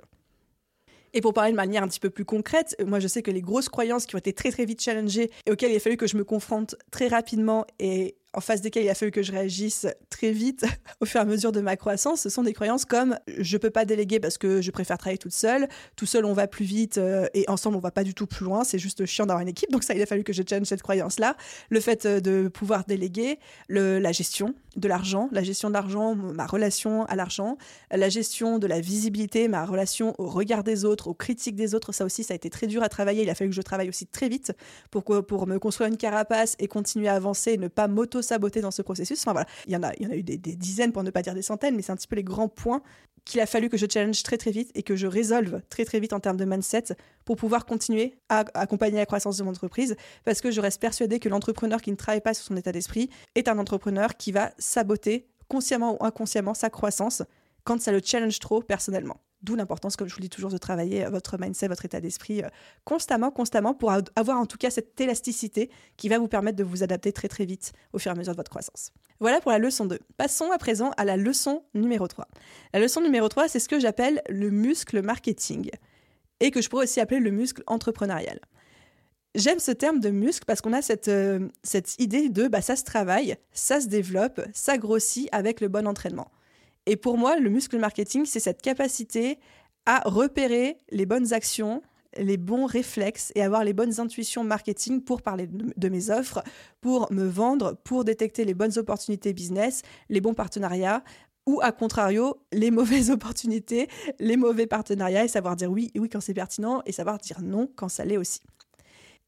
[1.17, 3.31] Et pour parler de manière un petit peu plus concrète, euh, moi je sais que
[3.31, 5.97] les grosses croyances qui ont été très très vite challengées et auxquelles il a fallu
[5.97, 9.31] que je me confronte très rapidement et en face desquelles il a fallu que je
[9.31, 10.63] réagisse très vite
[11.01, 13.71] au fur et à mesure de ma croissance, ce sont des croyances comme je peux
[13.71, 16.99] pas déléguer parce que je préfère travailler toute seule, tout seul on va plus vite
[16.99, 19.47] euh, et ensemble on va pas du tout plus loin, c'est juste chiant d'avoir une
[19.47, 19.71] équipe.
[19.71, 21.35] Donc ça, il a fallu que je change cette croyance-là.
[21.69, 26.45] Le fait euh, de pouvoir déléguer, la gestion de l'argent, la gestion de l'argent, ma
[26.45, 27.57] relation à l'argent,
[27.91, 31.91] la gestion de la visibilité, ma relation au regard des autres, aux critiques des autres,
[31.91, 33.23] ça aussi ça a été très dur à travailler.
[33.23, 34.53] Il a fallu que je travaille aussi très vite
[34.91, 38.61] pour, pour me construire une carapace et continuer à avancer et ne pas m'auto saboter
[38.61, 39.19] dans ce processus.
[39.21, 41.09] Enfin voilà, il y en a, il y en a eu des, dizaines pour ne
[41.09, 42.81] pas dire des centaines, mais c'est un petit peu les grands points
[43.25, 45.99] qu'il a fallu que je challenge très très vite et que je résolve très très
[45.99, 49.97] vite en termes de mindset pour pouvoir continuer à accompagner la croissance de mon entreprise
[50.23, 53.09] parce que je reste persuadée que l'entrepreneur qui ne travaille pas sur son état d'esprit
[53.35, 57.23] est un entrepreneur qui va saboter consciemment ou inconsciemment sa croissance
[57.65, 59.17] quand ça le challenge trop personnellement.
[59.43, 62.41] D'où l'importance, comme je vous dis toujours, de travailler euh, votre mindset, votre état d'esprit
[62.43, 62.49] euh,
[62.85, 66.83] constamment, constamment, pour avoir en tout cas cette élasticité qui va vous permettre de vous
[66.83, 68.91] adapter très très vite au fur et à mesure de votre croissance.
[69.19, 69.99] Voilà pour la leçon 2.
[70.17, 72.27] Passons à présent à la leçon numéro 3.
[72.73, 75.69] La leçon numéro 3, c'est ce que j'appelle le muscle marketing
[76.39, 78.39] et que je pourrais aussi appeler le muscle entrepreneurial.
[79.35, 82.75] J'aime ce terme de muscle parce qu'on a cette, euh, cette idée de bah, ça
[82.75, 86.31] se travaille, ça se développe, ça grossit avec le bon entraînement.
[86.87, 89.39] Et pour moi, le muscle marketing, c'est cette capacité
[89.85, 91.81] à repérer les bonnes actions,
[92.17, 96.41] les bons réflexes et avoir les bonnes intuitions marketing pour parler de, mes offres,
[96.79, 101.03] pour me vendre, pour détecter les bonnes opportunités business, les bons partenariats
[101.45, 106.21] ou à contrario, les mauvaises opportunités, les mauvais partenariats et savoir dire oui, oui quand
[106.21, 108.39] c'est pertinent et savoir dire non quand ça l'est aussi.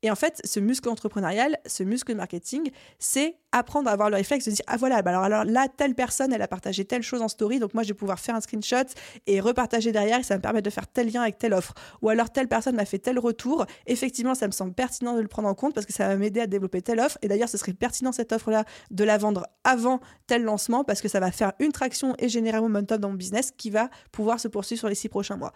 [0.01, 4.45] Et en fait, ce muscle entrepreneurial, ce muscle marketing, c'est apprendre à avoir le réflexe
[4.45, 7.23] de dire ah voilà bah alors, alors là telle personne elle a partagé telle chose
[7.23, 8.85] en story donc moi je vais pouvoir faire un screenshot
[9.25, 11.73] et repartager derrière et ça va me permettre de faire tel lien avec telle offre.
[12.01, 13.65] Ou alors telle personne m'a fait tel retour.
[13.87, 16.39] Effectivement ça me semble pertinent de le prendre en compte parce que ça va m'aider
[16.39, 17.17] à développer telle offre.
[17.21, 21.01] Et d'ailleurs ce serait pertinent cette offre là de la vendre avant tel lancement parce
[21.01, 23.89] que ça va faire une traction et générer un momentum dans mon business qui va
[24.11, 25.53] pouvoir se poursuivre sur les six prochains mois.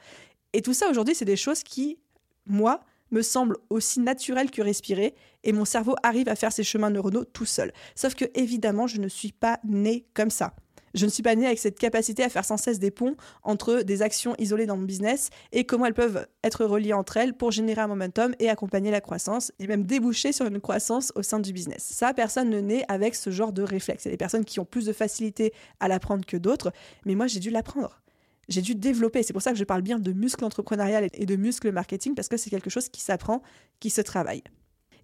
[0.53, 1.99] Et tout ça aujourd'hui c'est des choses qui
[2.45, 2.82] moi,
[3.13, 7.23] me semble aussi naturel que respirer et mon cerveau arrive à faire ses chemins neuronaux
[7.23, 7.71] tout seul.
[7.95, 10.54] Sauf que évidemment, je ne suis pas née comme ça.
[10.93, 13.82] Je ne suis pas née avec cette capacité à faire sans cesse des ponts entre
[13.82, 17.52] des actions isolées dans mon business et comment elles peuvent être reliées entre elles pour
[17.52, 21.39] générer un momentum et accompagner la croissance et même déboucher sur une croissance au sein
[21.39, 21.84] du business.
[21.84, 24.06] Ça, personne ne naît avec ce genre de réflexe.
[24.06, 26.71] Il y a des personnes qui ont plus de facilité à l'apprendre que d'autres,
[27.06, 28.03] mais moi j'ai dû l'apprendre
[28.49, 29.23] j'ai dû développer.
[29.23, 32.27] C'est pour ça que je parle bien de muscle entrepreneurial et de muscle marketing, parce
[32.27, 33.41] que c'est quelque chose qui s'apprend,
[33.79, 34.43] qui se travaille.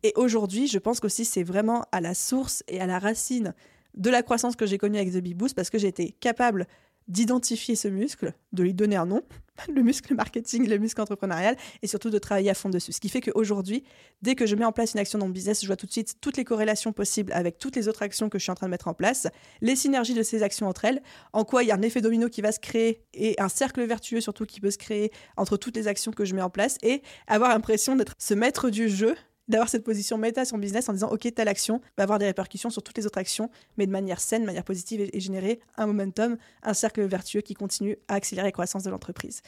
[0.03, 3.53] Et aujourd'hui, je pense qu'aussi c'est vraiment à la source et à la racine
[3.95, 6.67] de la croissance que j'ai connue avec The Big Boost parce que j'ai été capable
[7.09, 9.21] d'identifier ce muscle, de lui donner un nom,
[9.73, 12.91] le muscle marketing, le muscle entrepreneurial, et surtout de travailler à fond dessus.
[12.91, 13.83] Ce qui fait qu'aujourd'hui,
[14.21, 15.91] dès que je mets en place une action dans mon business, je vois tout de
[15.91, 18.67] suite toutes les corrélations possibles avec toutes les autres actions que je suis en train
[18.67, 19.27] de mettre en place,
[19.61, 21.01] les synergies de ces actions entre elles,
[21.33, 23.83] en quoi il y a un effet domino qui va se créer et un cercle
[23.83, 26.77] vertueux surtout qui peut se créer entre toutes les actions que je mets en place,
[26.83, 29.15] et avoir l'impression d'être ce maître du jeu
[29.49, 32.25] d'avoir cette position méta sur son business en disant ok telle action va avoir des
[32.25, 35.59] répercussions sur toutes les autres actions mais de manière saine, de manière positive et, générer
[35.77, 39.41] un momentum, un cercle vertueux qui continue à accélérer la croissance de l'entreprise.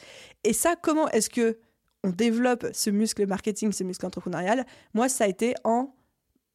[0.44, 1.58] Et ça, comment est-ce que
[2.04, 4.66] on développe ce muscle marketing, ce muscle entrepreneurial?
[4.92, 5.94] Moi, ça a été en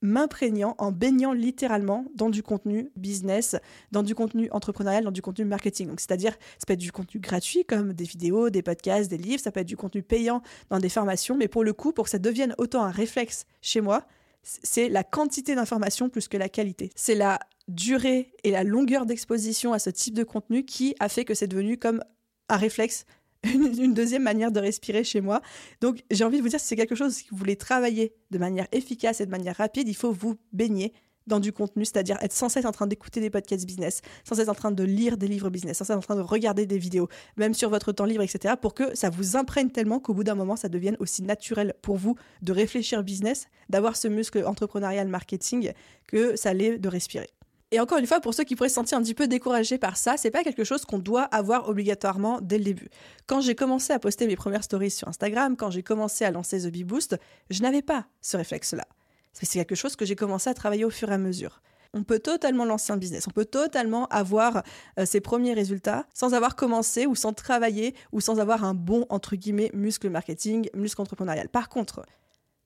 [0.02, 3.56] m'imprégnant, en baignant littéralement dans du contenu business,
[3.92, 5.88] dans du contenu entrepreneurial, dans du contenu marketing.
[5.88, 9.42] Donc, c'est-à-dire, ça peut être du contenu gratuit comme des vidéos, des podcasts, des livres,
[9.42, 12.12] ça peut être du contenu payant dans des formations, mais pour le coup, pour que
[12.12, 14.06] ça devienne autant un réflexe chez moi,
[14.44, 16.92] c'est la quantité d'informations plus que la qualité.
[16.96, 21.26] C'est la durée et la longueur d'exposition à ce type de contenu qui a fait
[21.26, 22.02] que c'est devenu comme
[22.48, 23.06] un réflexe
[23.54, 25.42] une, deuxième manière de respirer chez moi.
[25.82, 28.38] Donc j'ai envie de vous dire, si c'est quelque chose que vous voulez travailler de
[28.38, 30.94] manière efficace et de manière rapide, il faut vous baigner
[31.28, 34.48] dans du contenu, c'est-à-dire être sans cesse en train d'écouter des podcasts business, sans cesse
[34.48, 37.10] en train de lire des livres business, sans cesse en train de regarder des vidéos,
[37.36, 40.36] même sur votre temps libre, etc., pour que ça vous imprègne tellement qu'au bout d'un
[40.36, 45.74] moment, ça devienne aussi naturel pour vous de réfléchir business, d'avoir ce muscle entrepreneurial marketing
[46.08, 47.30] que ça l'est de respirer.
[47.72, 49.98] Et encore une fois, pour ceux qui pourraient se sentir un petit peu découragés par
[49.98, 52.90] ça, c'est pas quelque chose qu'on doit avoir obligatoirement dès le début.
[53.26, 56.62] Quand j'ai commencé à poster mes premières stories sur Instagram, quand j'ai commencé à lancer
[56.62, 57.18] The Bee Boost,
[57.50, 58.88] je n'avais pas ce réflexe-là.
[59.34, 61.62] C'est quelque chose que j'ai commencé à travailler au fur et à mesure.
[61.94, 64.64] On peut totalement lancer un business, on peut totalement avoir
[65.00, 69.06] euh, ses premiers résultats sans avoir commencé ou sans travailler ou sans avoir un bon,
[69.10, 71.50] entre guillemets, muscle marketing, muscle entrepreneurial.
[71.50, 72.06] Par contre,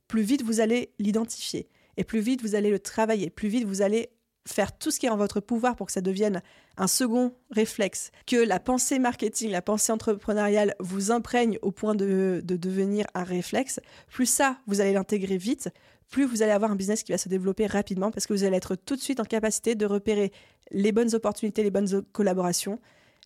[0.08, 3.82] plus vite vous allez l'identifier et plus vite vous allez le travailler, plus vite vous
[3.82, 4.10] allez
[4.46, 6.42] faire tout ce qui est en votre pouvoir pour que ça devienne
[6.78, 12.42] un second réflexe, que la pensée marketing, la pensée entrepreneuriale vous imprègne au point de,
[12.44, 15.70] devenir un réflexe, plus ça, vous allez l'intégrer vite,
[16.10, 18.58] plus vous allez avoir un business qui va se développer rapidement parce que vous allez
[18.58, 20.32] être tout de suite en capacité de repérer
[20.72, 22.80] les bonnes opportunités, les bonnes collaborations,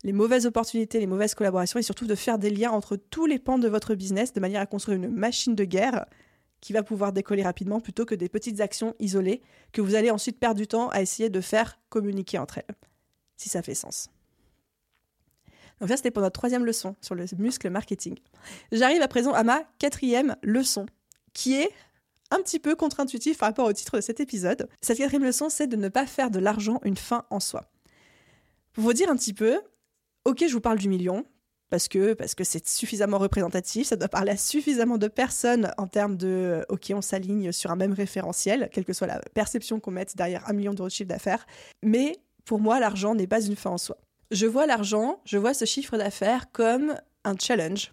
[0.04, 3.40] les mauvaises opportunités, les mauvaises collaborations et surtout de faire des liens entre tous les
[3.40, 6.06] pans de votre business de manière à construire une machine de guerre
[6.66, 10.40] qui va pouvoir décoller rapidement plutôt que des petites actions isolées que vous allez ensuite
[10.40, 12.76] perdre du temps à essayer de faire communiquer entre elles,
[13.38, 14.10] si ça fait sens.
[15.80, 18.18] Donc ça, c'était pour notre troisième leçon sur le muscle marketing.
[18.72, 20.88] J'arrive à présent à ma quatrième leçon,
[21.34, 21.70] qui est
[22.32, 24.68] un petit peu contre-intuitif par rapport au titre de cet épisode.
[24.82, 27.70] Cette quatrième leçon, c'est de ne pas faire de l'argent une fin en soi.
[28.74, 29.62] Pour vous dire un petit peu,
[30.24, 31.28] ok, je vous parle du million,
[31.76, 35.88] parce que parce que c'est suffisamment représentatif, ça doit parler à suffisamment de personnes en
[35.88, 39.92] termes de OK, on s'aligne sur un même référentiel, quelle que soit la perception qu'on
[39.92, 41.46] mette derrière un million d'euros de chiffre d'affaires.
[41.84, 43.98] Mais pour moi, l'argent n'est pas une fin en soi.
[44.32, 47.92] Je vois l'argent, je vois ce chiffre d'affaires comme un challenge.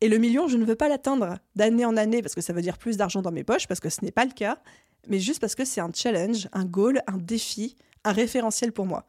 [0.00, 2.62] Et le million, je ne veux pas l'atteindre d'année en année parce que ça veut
[2.62, 4.58] dire plus d'argent dans mes poches, parce que ce n'est pas le cas,
[5.08, 9.08] mais juste parce que c'est un challenge, un goal, un défi, un référentiel pour moi.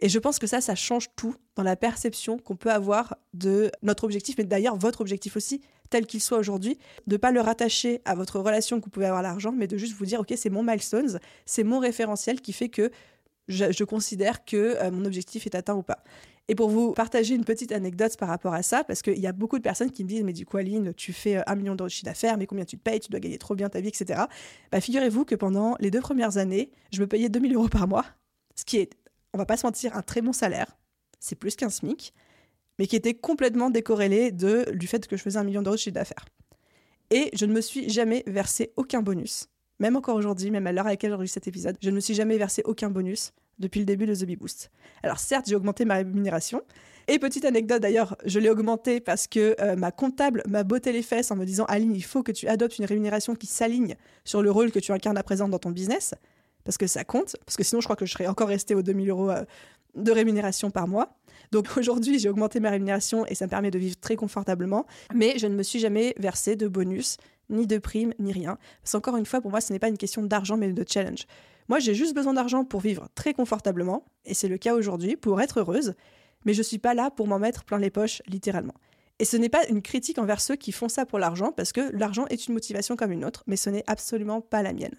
[0.00, 3.70] Et je pense que ça, ça change tout dans la perception qu'on peut avoir de
[3.82, 7.40] notre objectif, mais d'ailleurs votre objectif aussi, tel qu'il soit aujourd'hui, de ne pas le
[7.40, 10.20] rattacher à votre relation que vous pouvez avoir à l'argent, mais de juste vous dire,
[10.20, 12.90] OK, c'est mon milestone, c'est mon référentiel qui fait que
[13.46, 16.02] je, considère que euh, mon objectif est atteint ou pas.
[16.48, 19.32] Et pour vous partager une petite anecdote par rapport à ça, parce qu'il y a
[19.32, 21.74] beaucoup de personnes qui me disent, mais du coup, Aline, tu fais euh, un million
[21.74, 23.80] d'euros de chiffre d'affaires, mais combien tu te payes, tu dois gagner trop bien ta
[23.80, 24.22] vie, etc.
[24.72, 28.04] Bah, figurez-vous que pendant les deux premières années, je me payais 2000 euros par mois,
[28.56, 28.90] ce qui est
[29.34, 30.78] on va pas se mentir, un très bon salaire,
[31.18, 32.14] c'est plus qu'un SMIC,
[32.78, 35.80] mais qui était complètement décorrélé de, du fait que je faisais un million d'euros de
[35.80, 36.24] chiffre d'affaires.
[37.10, 39.48] Et je ne me suis jamais versé aucun bonus.
[39.80, 42.14] Même encore aujourd'hui, même à l'heure à laquelle j'enregistre cet épisode, je ne me suis
[42.14, 44.70] jamais versé aucun bonus depuis le début de The Bee Boost.
[45.02, 46.62] Alors certes, j'ai augmenté ma rémunération.
[47.06, 51.02] Et petite anecdote d'ailleurs, je l'ai augmenté parce que euh, ma comptable m'a botté les
[51.02, 54.42] fesses en me disant Aline, il faut que tu adoptes une rémunération qui s'aligne sur
[54.42, 56.14] le rôle que tu incarnes à présent dans ton business
[56.64, 58.82] parce que ça compte, parce que sinon je crois que je serais encore resté aux
[58.82, 59.44] 2000 euros euh,
[59.94, 61.16] de rémunération par mois.
[61.52, 65.38] Donc aujourd'hui, j'ai augmenté ma rémunération et ça me permet de vivre très confortablement, mais
[65.38, 67.16] je ne me suis jamais versé de bonus,
[67.50, 68.58] ni de primes, ni rien.
[68.82, 71.26] Parce qu'encore une fois, pour moi, ce n'est pas une question d'argent, mais de challenge.
[71.68, 75.40] Moi, j'ai juste besoin d'argent pour vivre très confortablement, et c'est le cas aujourd'hui, pour
[75.40, 75.94] être heureuse,
[76.44, 78.74] mais je ne suis pas là pour m'en mettre plein les poches, littéralement.
[79.18, 81.96] Et ce n'est pas une critique envers ceux qui font ça pour l'argent, parce que
[81.96, 84.96] l'argent est une motivation comme une autre, mais ce n'est absolument pas la mienne.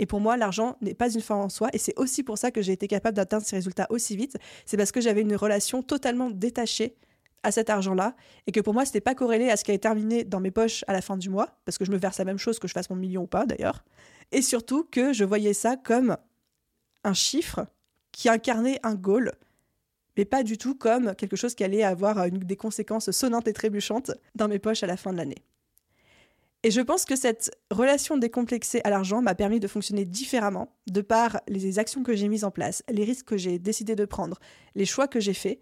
[0.00, 2.50] Et pour moi, l'argent n'est pas une fin en soi, et c'est aussi pour ça
[2.50, 4.38] que j'ai été capable d'atteindre ces résultats aussi vite.
[4.64, 6.96] C'est parce que j'avais une relation totalement détachée
[7.42, 9.78] à cet argent-là, et que pour moi, ce n'était pas corrélé à ce qui allait
[9.78, 12.24] terminer dans mes poches à la fin du mois, parce que je me verse la
[12.24, 13.84] même chose que je fasse mon million ou pas d'ailleurs,
[14.32, 16.16] et surtout que je voyais ça comme
[17.04, 17.66] un chiffre
[18.10, 19.32] qui incarnait un goal,
[20.16, 24.12] mais pas du tout comme quelque chose qui allait avoir des conséquences sonnantes et trébuchantes
[24.34, 25.42] dans mes poches à la fin de l'année.
[26.62, 31.00] Et je pense que cette relation décomplexée à l'argent m'a permis de fonctionner différemment de
[31.00, 34.38] par les actions que j'ai mises en place, les risques que j'ai décidé de prendre,
[34.74, 35.58] les choix que j'ai faits,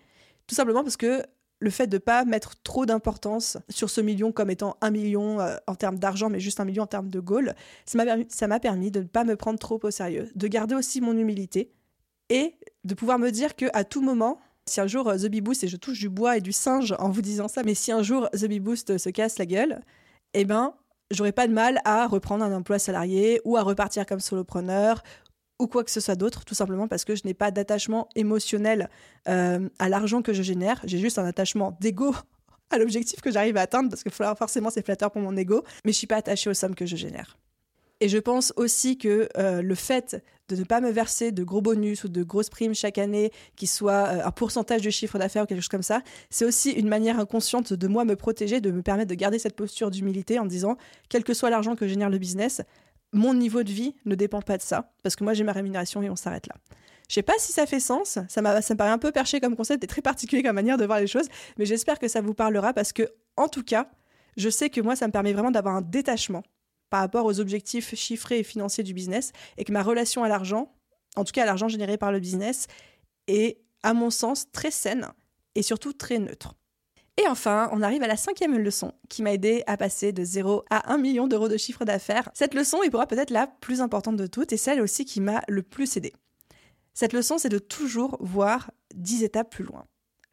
[0.49, 1.23] tout simplement parce que
[1.61, 5.41] le fait de ne pas mettre trop d'importance sur ce million comme étant un million
[5.41, 8.91] euh, en termes d'argent, mais juste un million en termes de goal, ça m'a permis,
[8.91, 11.73] de ne pas me prendre trop au sérieux, de garder aussi mon humilité
[12.29, 15.41] et de pouvoir me dire que à tout moment, si un jour euh, The Bee
[15.41, 17.93] Boost, et je touche du bois et du singe en vous disant ça, mais si
[17.93, 19.81] un jour The Bee Boost se casse la gueule,
[20.35, 20.75] eh ben,
[21.11, 25.03] j'aurais pas de mal à reprendre un emploi salarié ou à repartir comme solopreneur
[25.59, 28.89] ou quoi que ce soit d'autre, tout simplement parce que je n'ai pas d'attachement émotionnel
[29.29, 30.81] euh, à l'argent que je génère.
[30.85, 32.15] J'ai juste un attachement d'ego
[32.71, 35.93] à l'objectif que j'arrive à atteindre parce que forcément c'est flatteur pour mon ego, mais
[35.93, 37.39] je suis pas attachée aux sommes que je génère.
[38.01, 41.61] Et je pense aussi que euh, le fait de ne pas me verser de gros
[41.61, 45.45] bonus ou de grosses primes chaque année, qui soient euh, un pourcentage du chiffre d'affaires
[45.45, 48.71] ou quelque chose comme ça, c'est aussi une manière inconsciente de moi me protéger, de
[48.71, 50.77] me permettre de garder cette posture d'humilité en disant,
[51.09, 52.63] quel que soit l'argent que génère le business,
[53.13, 56.03] mon niveau de vie ne dépend pas de ça, parce que moi j'ai ma rémunération
[56.03, 56.55] et on s'arrête là.
[57.09, 59.57] Je sais pas si ça fait sens, ça, ça me paraît un peu perché comme
[59.57, 62.35] concept et très particulier comme manière de voir les choses, mais j'espère que ça vous
[62.35, 63.91] parlera parce que, en tout cas,
[64.37, 66.43] je sais que moi ça me permet vraiment d'avoir un détachement
[66.91, 70.73] par rapport aux objectifs chiffrés et financiers du business et que ma relation à l'argent,
[71.17, 72.67] en tout cas à l'argent généré par le business,
[73.27, 75.09] est, à mon sens, très saine
[75.55, 76.55] et surtout très neutre.
[77.19, 80.65] Et enfin, on arrive à la cinquième leçon qui m'a aidé à passer de 0
[80.71, 82.31] à 1 million d'euros de chiffre d'affaires.
[82.33, 85.21] Cette leçon est pour moi peut-être la plus importante de toutes et celle aussi qui
[85.21, 86.13] m'a le plus aidé.
[86.95, 89.85] Cette leçon, c'est de toujours voir 10 étapes plus loin.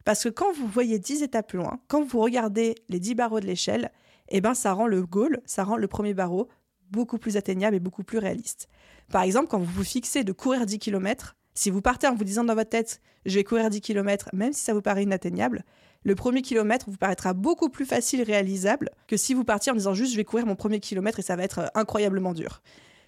[0.04, 3.40] Parce que quand vous voyez 10 étapes plus loin, quand vous regardez les 10 barreaux
[3.40, 3.90] de l'échelle,
[4.28, 6.48] eh ben ça rend le goal, ça rend le premier barreau
[6.90, 8.68] beaucoup plus atteignable et beaucoup plus réaliste.
[9.10, 12.24] Par exemple, quand vous vous fixez de courir 10 km, si vous partez en vous
[12.24, 15.64] disant dans votre tête je vais courir 10 km, même si ça vous paraît inatteignable,
[16.04, 19.94] le premier kilomètre vous paraîtra beaucoup plus facile réalisable que si vous partiez en disant
[19.94, 22.62] juste je vais courir mon premier kilomètre et ça va être euh, incroyablement dur.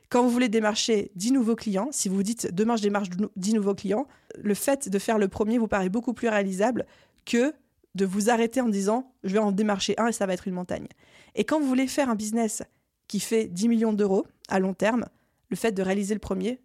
[0.09, 3.55] Quand vous voulez démarcher 10 nouveaux clients, si vous vous dites demain je démarche 10
[3.55, 6.87] nouveaux clients, le fait de faire le premier vous paraît beaucoup plus réalisable
[7.25, 7.53] que
[7.99, 10.55] de vous arrêter en disant je vais en démarcher un et ça va être une
[10.55, 10.87] montagne.
[11.35, 12.63] Et quand vous voulez faire un business
[13.09, 15.07] qui fait 10 millions d'euros à long terme,
[15.51, 16.61] le fait de réaliser le premier,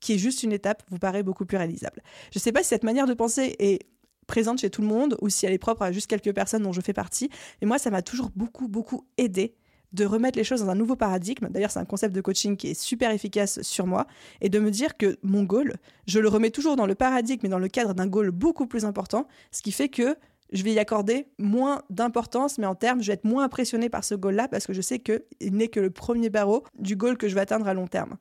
[0.00, 2.02] qui est juste une étape, vous paraît beaucoup plus réalisable.
[2.32, 3.86] Je ne sais pas si cette manière de penser est
[4.26, 6.72] présente chez tout le monde ou si elle est propre à juste quelques personnes dont
[6.72, 9.54] je fais partie, mais moi ça m'a toujours beaucoup beaucoup aidé
[9.92, 11.48] de remettre les choses dans un nouveau paradigme.
[11.50, 14.06] D'ailleurs, c'est un concept de coaching qui est super efficace sur moi.
[14.40, 15.74] Et de me dire que mon goal,
[16.06, 18.86] je le remets toujours dans le paradigme, mais dans le cadre d'un goal beaucoup plus
[18.86, 19.26] important.
[19.50, 20.16] Ce qui fait que
[20.52, 24.04] je vais y accorder moins d'importance, mais en termes, je vais être moins impressionné par
[24.04, 27.28] ce goal-là parce que je sais qu'il n'est que le premier barreau du goal que
[27.28, 28.16] je vais atteindre à long terme.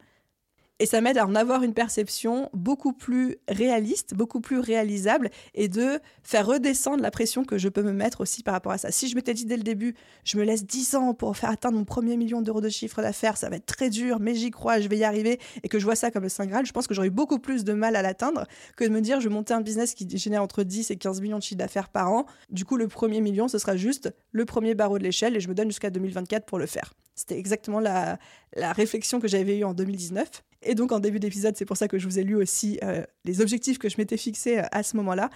[0.81, 5.67] Et ça m'aide à en avoir une perception beaucoup plus réaliste, beaucoup plus réalisable et
[5.67, 8.89] de faire redescendre la pression que je peux me mettre aussi par rapport à ça.
[8.89, 11.77] Si je m'étais dit dès le début, je me laisse 10 ans pour faire atteindre
[11.77, 14.79] mon premier million d'euros de chiffre d'affaires, ça va être très dur, mais j'y crois,
[14.79, 16.87] je vais y arriver et que je vois ça comme le Saint Graal, je pense
[16.87, 19.53] que j'aurais beaucoup plus de mal à l'atteindre que de me dire je vais monter
[19.53, 22.25] un business qui génère entre 10 et 15 millions de chiffre d'affaires par an.
[22.49, 25.47] Du coup, le premier million, ce sera juste le premier barreau de l'échelle et je
[25.47, 26.95] me donne jusqu'à 2024 pour le faire.
[27.13, 28.17] C'était exactement la
[28.73, 30.41] réflexion que j'avais eue en 2019.
[30.63, 33.03] Et donc en début d'épisode, c'est pour ça que je vous ai lu aussi euh,
[33.25, 35.29] les objectifs que je m'étais fixés euh, à ce moment-là.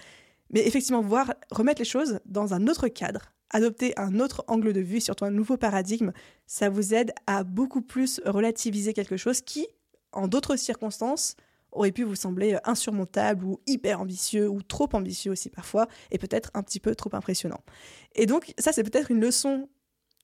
[0.51, 4.81] Mais effectivement, voir remettre les choses dans un autre cadre, adopter un autre angle de
[4.81, 6.11] vue, surtout un nouveau paradigme,
[6.45, 9.67] ça vous aide à beaucoup plus relativiser quelque chose qui,
[10.11, 11.35] en d'autres circonstances,
[11.71, 16.17] aurait pu vous sembler euh, insurmontable ou hyper ambitieux ou trop ambitieux aussi parfois, et
[16.17, 17.61] peut-être un petit peu trop impressionnant.
[18.13, 19.67] Et donc ça, c'est peut-être une leçon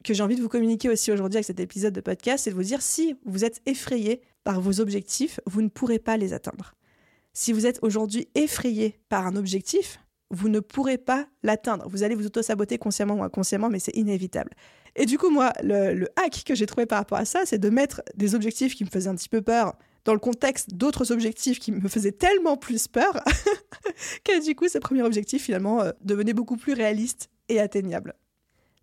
[0.03, 2.55] que j'ai envie de vous communiquer aussi aujourd'hui avec cet épisode de podcast, c'est de
[2.55, 6.73] vous dire si vous êtes effrayé par vos objectifs, vous ne pourrez pas les atteindre.
[7.33, 9.99] Si vous êtes aujourd'hui effrayé par un objectif,
[10.31, 11.87] vous ne pourrez pas l'atteindre.
[11.87, 14.51] Vous allez vous auto-saboter consciemment ou inconsciemment, mais c'est inévitable.
[14.95, 17.69] Et du coup, moi, le, hack que j'ai trouvé par rapport à ça, c'est de
[17.69, 21.59] mettre des objectifs qui me faisaient un petit peu peur, dans le contexte d'autres objectifs
[21.59, 23.13] qui me faisaient tellement plus peur
[24.23, 28.15] que du coup, ce premier objectif finalement euh, devenait beaucoup plus réaliste et atteignable.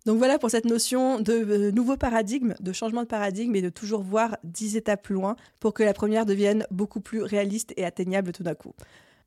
[0.09, 3.69] Donc voilà pour cette notion de euh, nouveau paradigme, de changement de paradigme et de
[3.69, 7.85] toujours voir dix étapes plus loin pour que la première devienne beaucoup plus réaliste et
[7.85, 8.73] atteignable tout d'un coup.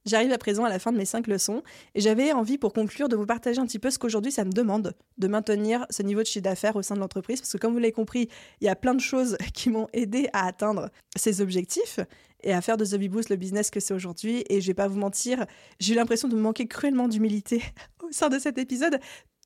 [0.07, 1.62] J'arrive à présent à la fin de mes cinq leçons
[1.95, 4.51] et j'avais envie pour conclure de vous partager un petit peu ce qu'aujourd'hui ça me
[4.51, 7.75] demande de maintenir ce niveau de chiffre d'affaires au sein de l'entreprise parce que comme
[7.75, 8.29] vous l'avez compris,
[8.61, 12.01] il y a plein de choses qui m'ont aidé à atteindre ces objectifs
[12.42, 14.88] et à faire de The Boost le business que c'est aujourd'hui et je vais pas
[14.88, 15.47] vous mentir,
[15.79, 17.62] j'ai eu l'impression de me manquer cruellement d'humilité
[18.03, 18.99] au sein de cet épisode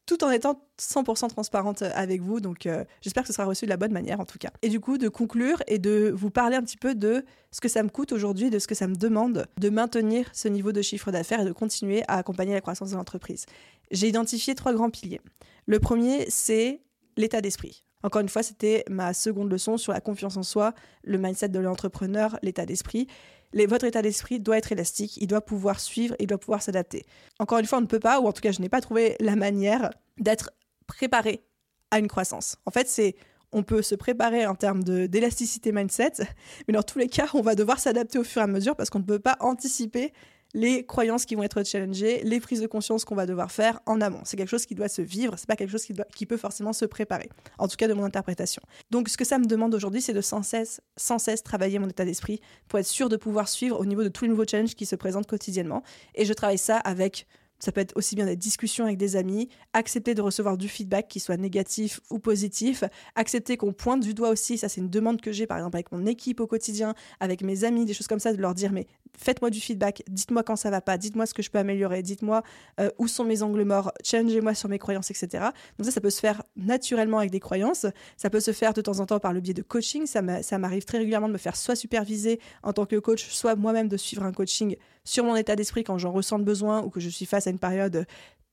[0.06, 2.40] tout en étant 100% transparente avec vous.
[2.40, 4.50] Donc, euh, j'espère que ce sera reçu de la bonne manière, en tout cas.
[4.62, 7.68] Et du coup, de conclure et de vous parler un petit peu de ce que
[7.68, 10.80] ça me coûte aujourd'hui, de ce que ça me demande de maintenir ce niveau de
[10.80, 13.46] chiffre d'affaires et de continuer à accompagner la croissance de l'entreprise.
[13.90, 15.20] J'ai identifié trois grands piliers.
[15.66, 16.80] Le premier, c'est
[17.16, 17.82] l'état d'esprit.
[18.02, 21.58] Encore une fois, c'était ma seconde leçon sur la confiance en soi, le mindset de
[21.58, 23.08] l'entrepreneur, l'état d'esprit
[23.54, 27.04] votre état d'esprit doit être élastique, il doit pouvoir suivre, il doit pouvoir s'adapter.
[27.38, 29.16] Encore une fois, on ne peut pas, ou en tout cas, je n'ai pas trouvé
[29.20, 30.50] la manière d'être
[30.86, 31.44] préparé
[31.90, 32.56] à une croissance.
[32.66, 33.16] En fait, c'est
[33.52, 36.12] on peut se préparer en termes d'élasticité mindset,
[36.68, 38.90] mais dans tous les cas, on va devoir s'adapter au fur et à mesure parce
[38.90, 40.12] qu'on ne peut pas anticiper
[40.54, 44.00] les croyances qui vont être challengées, les prises de conscience qu'on va devoir faire en
[44.00, 44.20] amont.
[44.24, 46.72] C'est quelque chose qui doit se vivre, c'est pas quelque chose qui, qui, peut forcément
[46.72, 47.28] se préparer,
[47.58, 48.62] en tout cas de mon interprétation.
[48.90, 51.88] Donc ce que ça me demande aujourd'hui, c'est de sans cesse, sans cesse travailler mon
[51.88, 54.74] état d'esprit pour être sûr de pouvoir suivre au niveau de tous les nouveaux challenges
[54.74, 55.82] qui se présentent quotidiennement.
[56.14, 57.26] Et je travaille ça avec
[57.58, 61.08] ça peut être aussi bien des discussions avec des amis, accepter de recevoir du feedback
[61.08, 65.20] qui soit négatif ou positif, accepter qu'on pointe du doigt aussi, ça c'est une demande
[65.20, 68.20] que j'ai par exemple avec mon équipe au quotidien, avec mes amis, des choses comme
[68.20, 71.34] ça, de leur dire mais faites-moi du feedback, dites-moi quand ça va pas, dites-moi ce
[71.34, 72.42] que je peux améliorer, dites-moi
[72.80, 75.46] euh, où sont mes angles morts, challengez-moi sur mes croyances, etc.
[75.78, 78.80] Donc ça, ça peut se faire naturellement avec des croyances, ça peut se faire de
[78.80, 81.56] temps en temps par le biais de coaching, ça m'arrive très régulièrement de me faire
[81.56, 85.56] soit superviser en tant que coach, soit moi-même de suivre un coaching sur mon état
[85.56, 88.06] d'esprit quand j'en ressens le besoin ou que je suis face à une période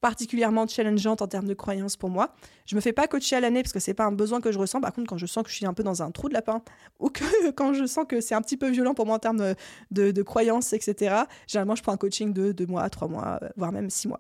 [0.04, 2.36] particulièrement challengeante en termes de croyances pour moi.
[2.66, 4.60] Je me fais pas coacher à l'année parce que c'est pas un besoin que je
[4.60, 4.82] ressens.
[4.82, 6.62] Par contre, quand je sens que je suis un peu dans un trou de lapin
[7.00, 9.56] ou que quand je sens que c'est un petit peu violent pour moi en termes
[9.92, 13.72] de, croyances, etc., généralement, je prends un coaching de deux mois, trois mois, euh, voire
[13.72, 14.20] même six mois.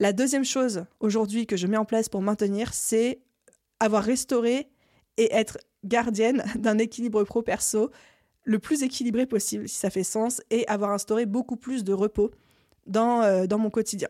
[0.00, 3.22] La deuxième chose aujourd'hui que je mets en place pour maintenir, c'est
[3.80, 4.68] avoir restauré
[5.16, 7.90] et être gardienne d'un équilibre pro-perso
[8.44, 12.32] le plus équilibré possible, si ça fait sens, et avoir instauré beaucoup plus de repos
[12.86, 14.08] dans, euh, dans mon quotidien.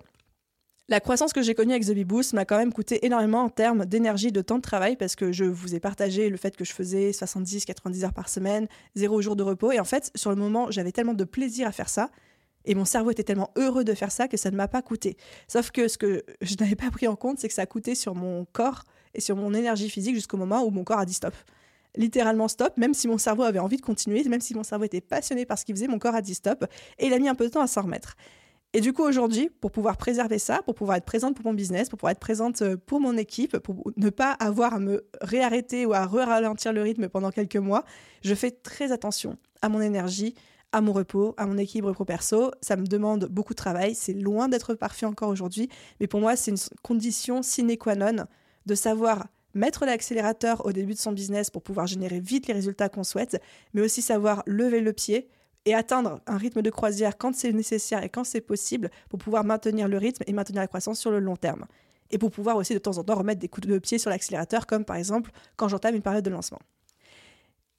[0.88, 3.87] La croissance que j'ai connue avec The Boost m'a quand même coûté énormément en termes
[3.87, 6.72] d'énergie, de temps de travail, parce que je vous ai partagé le fait que je
[6.72, 9.72] faisais 70-90 heures par semaine, zéro jour de repos.
[9.72, 12.11] Et en fait, sur le moment, j'avais tellement de plaisir à faire ça,
[12.64, 15.16] et mon cerveau était tellement heureux de faire ça que ça ne m'a pas coûté.
[15.48, 17.94] Sauf que ce que je n'avais pas pris en compte, c'est que ça a coûté
[17.94, 21.14] sur mon corps et sur mon énergie physique jusqu'au moment où mon corps a dit
[21.14, 21.35] stop
[21.96, 25.00] littéralement stop, même si mon cerveau avait envie de continuer, même si mon cerveau était
[25.00, 26.64] passionné par ce qu'il faisait, mon corps a dit stop,
[26.98, 28.16] et il a mis un peu de temps à s'en remettre.
[28.74, 31.90] Et du coup, aujourd'hui, pour pouvoir préserver ça, pour pouvoir être présente pour mon business,
[31.90, 35.85] pour pouvoir être présente euh, pour mon équipe, pour ne pas avoir à me réarrêter
[35.85, 37.85] ou à ralentir le rythme pendant quelques mois,
[38.22, 40.35] je fais très attention à mon énergie,
[40.72, 42.50] à mon repos, à mon équilibre pro-perso.
[42.62, 43.94] Ça me demande beaucoup de travail.
[43.94, 45.68] C'est loin d'être parfait encore aujourd'hui,
[46.00, 48.24] mais pour moi, c'est une condition sine qua non
[48.64, 52.88] de savoir mettre l'accélérateur au début de son business pour pouvoir générer vite les résultats
[52.88, 53.38] qu'on souhaite,
[53.74, 55.28] mais aussi savoir lever le pied
[55.64, 59.44] et atteindre un rythme de croisière quand c'est nécessaire et quand c'est possible pour pouvoir
[59.44, 61.66] maintenir le rythme et maintenir la croissance sur le long terme.
[62.11, 64.66] Et pour pouvoir aussi de temps en temps remettre des coups de pied sur l'accélérateur,
[64.66, 66.61] comme par exemple quand j'entame une période de lancement.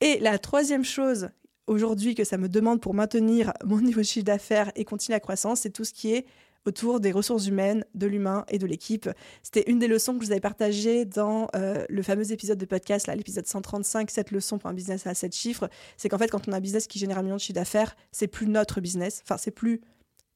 [0.02, 1.30] Et la troisième chose
[1.68, 5.20] aujourd'hui que ça me demande pour maintenir mon niveau de chiffre d'affaires et continuer la
[5.20, 6.26] croissance, c'est tout ce qui est
[6.66, 9.10] autour des ressources humaines, de l'humain et de l'équipe.
[9.42, 12.66] C'était une des leçons que je vous avais partagées dans euh, le fameux épisode de
[12.66, 15.70] podcast, l'épisode 135, cette leçon pour un business à 7 chiffres.
[15.98, 17.96] C'est qu'en fait, quand on a un business qui génère un million de chiffre d'affaires,
[18.12, 19.82] c'est plus notre business, enfin, c'est plus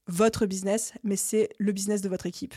[0.08, 2.54] votre business, mais c'est le business de votre équipe.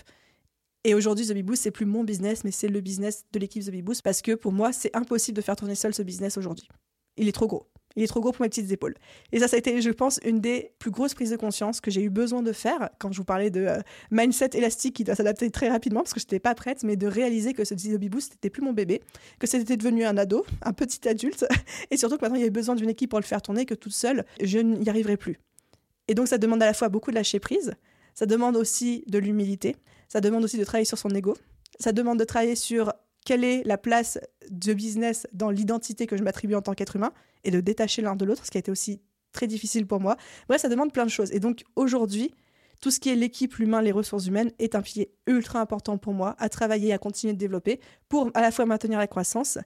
[0.84, 3.82] Et aujourd'hui, The Boost, c'est plus mon business, mais c'est le business de l'équipe The
[3.82, 6.68] Boost parce que pour moi, c'est impossible de faire tourner seul ce business aujourd'hui.
[7.16, 7.66] Il est trop gros.
[7.96, 8.94] Il est trop gros pour mes petites épaules.
[9.32, 11.90] Et ça, ça a été, je pense, une des plus grosses prises de conscience que
[11.90, 15.16] j'ai eu besoin de faire quand je vous parlais de euh, mindset élastique qui doit
[15.16, 18.08] s'adapter très rapidement parce que je n'étais pas prête, mais de réaliser que ce Baby
[18.08, 19.02] Boost n'était plus mon bébé,
[19.38, 21.46] que c'était devenu un ado, un petit adulte,
[21.90, 23.74] et surtout que maintenant il y avait besoin d'une équipe pour le faire tourner, que
[23.74, 25.40] toute seule, je n'y arriverai plus.
[26.08, 27.74] Et donc ça demande à la fois beaucoup de lâcher prise,
[28.14, 29.76] ça demande aussi de l'humilité,
[30.08, 31.36] ça demande aussi de travailler sur son ego,
[31.78, 32.92] ça demande de travailler sur
[33.24, 34.18] quelle est la place
[34.50, 37.12] de business dans l'identité que je m'attribue en tant qu'être humain
[37.44, 39.00] et de détacher l'un de l'autre, ce qui a été aussi
[39.32, 40.16] très difficile pour moi.
[40.48, 41.30] Bref, ça demande plein de choses.
[41.32, 42.34] Et donc aujourd'hui,
[42.80, 46.14] tout ce qui est l'équipe, l'humain, les ressources humaines est un pilier ultra important pour
[46.14, 49.58] moi à travailler, à continuer de développer pour à la fois maintenir la croissance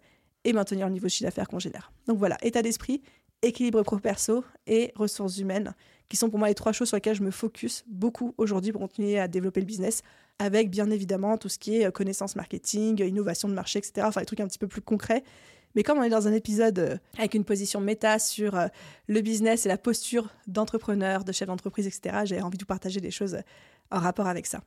[0.45, 1.93] et maintenir le niveau de chiffre d'affaires qu'on génère.
[2.07, 3.03] Donc voilà, état d'esprit,
[3.43, 5.75] équilibre pro-perso et ressources humaines,
[6.09, 8.81] qui sont pour moi les trois choses sur lesquelles je me focus beaucoup aujourd'hui pour
[8.81, 10.03] continuer à développer le business,
[10.39, 14.07] avec bien évidemment tout ce qui est connaissance marketing, innovation de marché, etc.
[14.07, 15.25] Enfin, des trucs un petit peu plus concrets.
[15.75, 18.67] Mais comme on est dans un épisode euh, avec une position méta sur euh,
[19.09, 23.01] le business et la posture d'entrepreneur, de chef d'entreprise, etc., j'ai envie de vous partager
[23.01, 23.39] des choses
[23.91, 24.61] en rapport avec ça.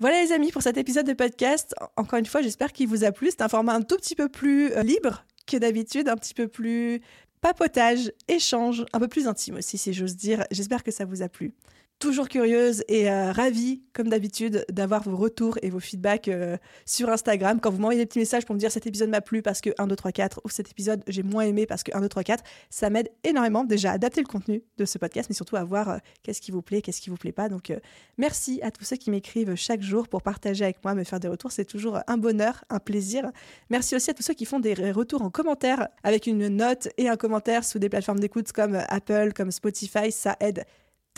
[0.00, 1.74] Voilà les amis pour cet épisode de podcast.
[1.96, 3.28] Encore une fois, j'espère qu'il vous a plu.
[3.30, 6.46] C'est un format un tout petit peu plus euh, libre que d'habitude, un petit peu
[6.46, 7.00] plus
[7.40, 10.44] papotage, échange, un peu plus intime aussi si j'ose dire.
[10.50, 11.52] J'espère que ça vous a plu
[11.98, 17.08] toujours curieuse et euh, ravie, comme d'habitude, d'avoir vos retours et vos feedbacks euh, sur
[17.10, 17.60] Instagram.
[17.60, 19.70] Quand vous m'envoyez des petits messages pour me dire cet épisode m'a plu parce que
[19.78, 22.22] 1, 2, 3, 4 ou cet épisode j'ai moins aimé parce que 1, 2, 3,
[22.22, 25.64] 4, ça m'aide énormément déjà à adapter le contenu de ce podcast, mais surtout à
[25.64, 27.48] voir euh, qu'est-ce qui vous plaît, qu'est-ce qui vous plaît pas.
[27.48, 27.72] Donc
[28.16, 31.28] merci à tous ceux qui m'écrivent chaque jour pour partager avec moi, me faire des
[31.28, 31.52] retours.
[31.52, 33.30] C'est toujours un bonheur, un plaisir.
[33.70, 37.08] Merci aussi à tous ceux qui font des retours en commentaire avec une note et
[37.08, 40.12] un commentaire sous des plateformes d'écoute comme Apple, comme Spotify.
[40.12, 40.64] Ça aide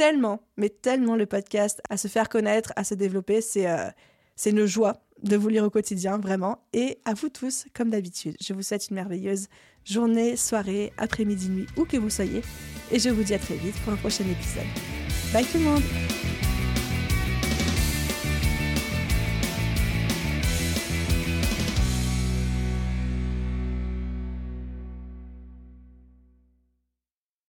[0.01, 3.43] tellement, mais tellement le podcast à se faire connaître, à se développer.
[3.43, 3.91] C'est euh,
[4.35, 6.65] c'est une joie de vous lire au quotidien, vraiment.
[6.73, 9.49] Et à vous tous, comme d'habitude, je vous souhaite une merveilleuse
[9.85, 12.41] journée, soirée, après-midi, nuit, où que vous soyez.
[12.91, 14.65] Et je vous dis à très vite pour un prochain épisode.
[15.35, 15.83] Bye tout le monde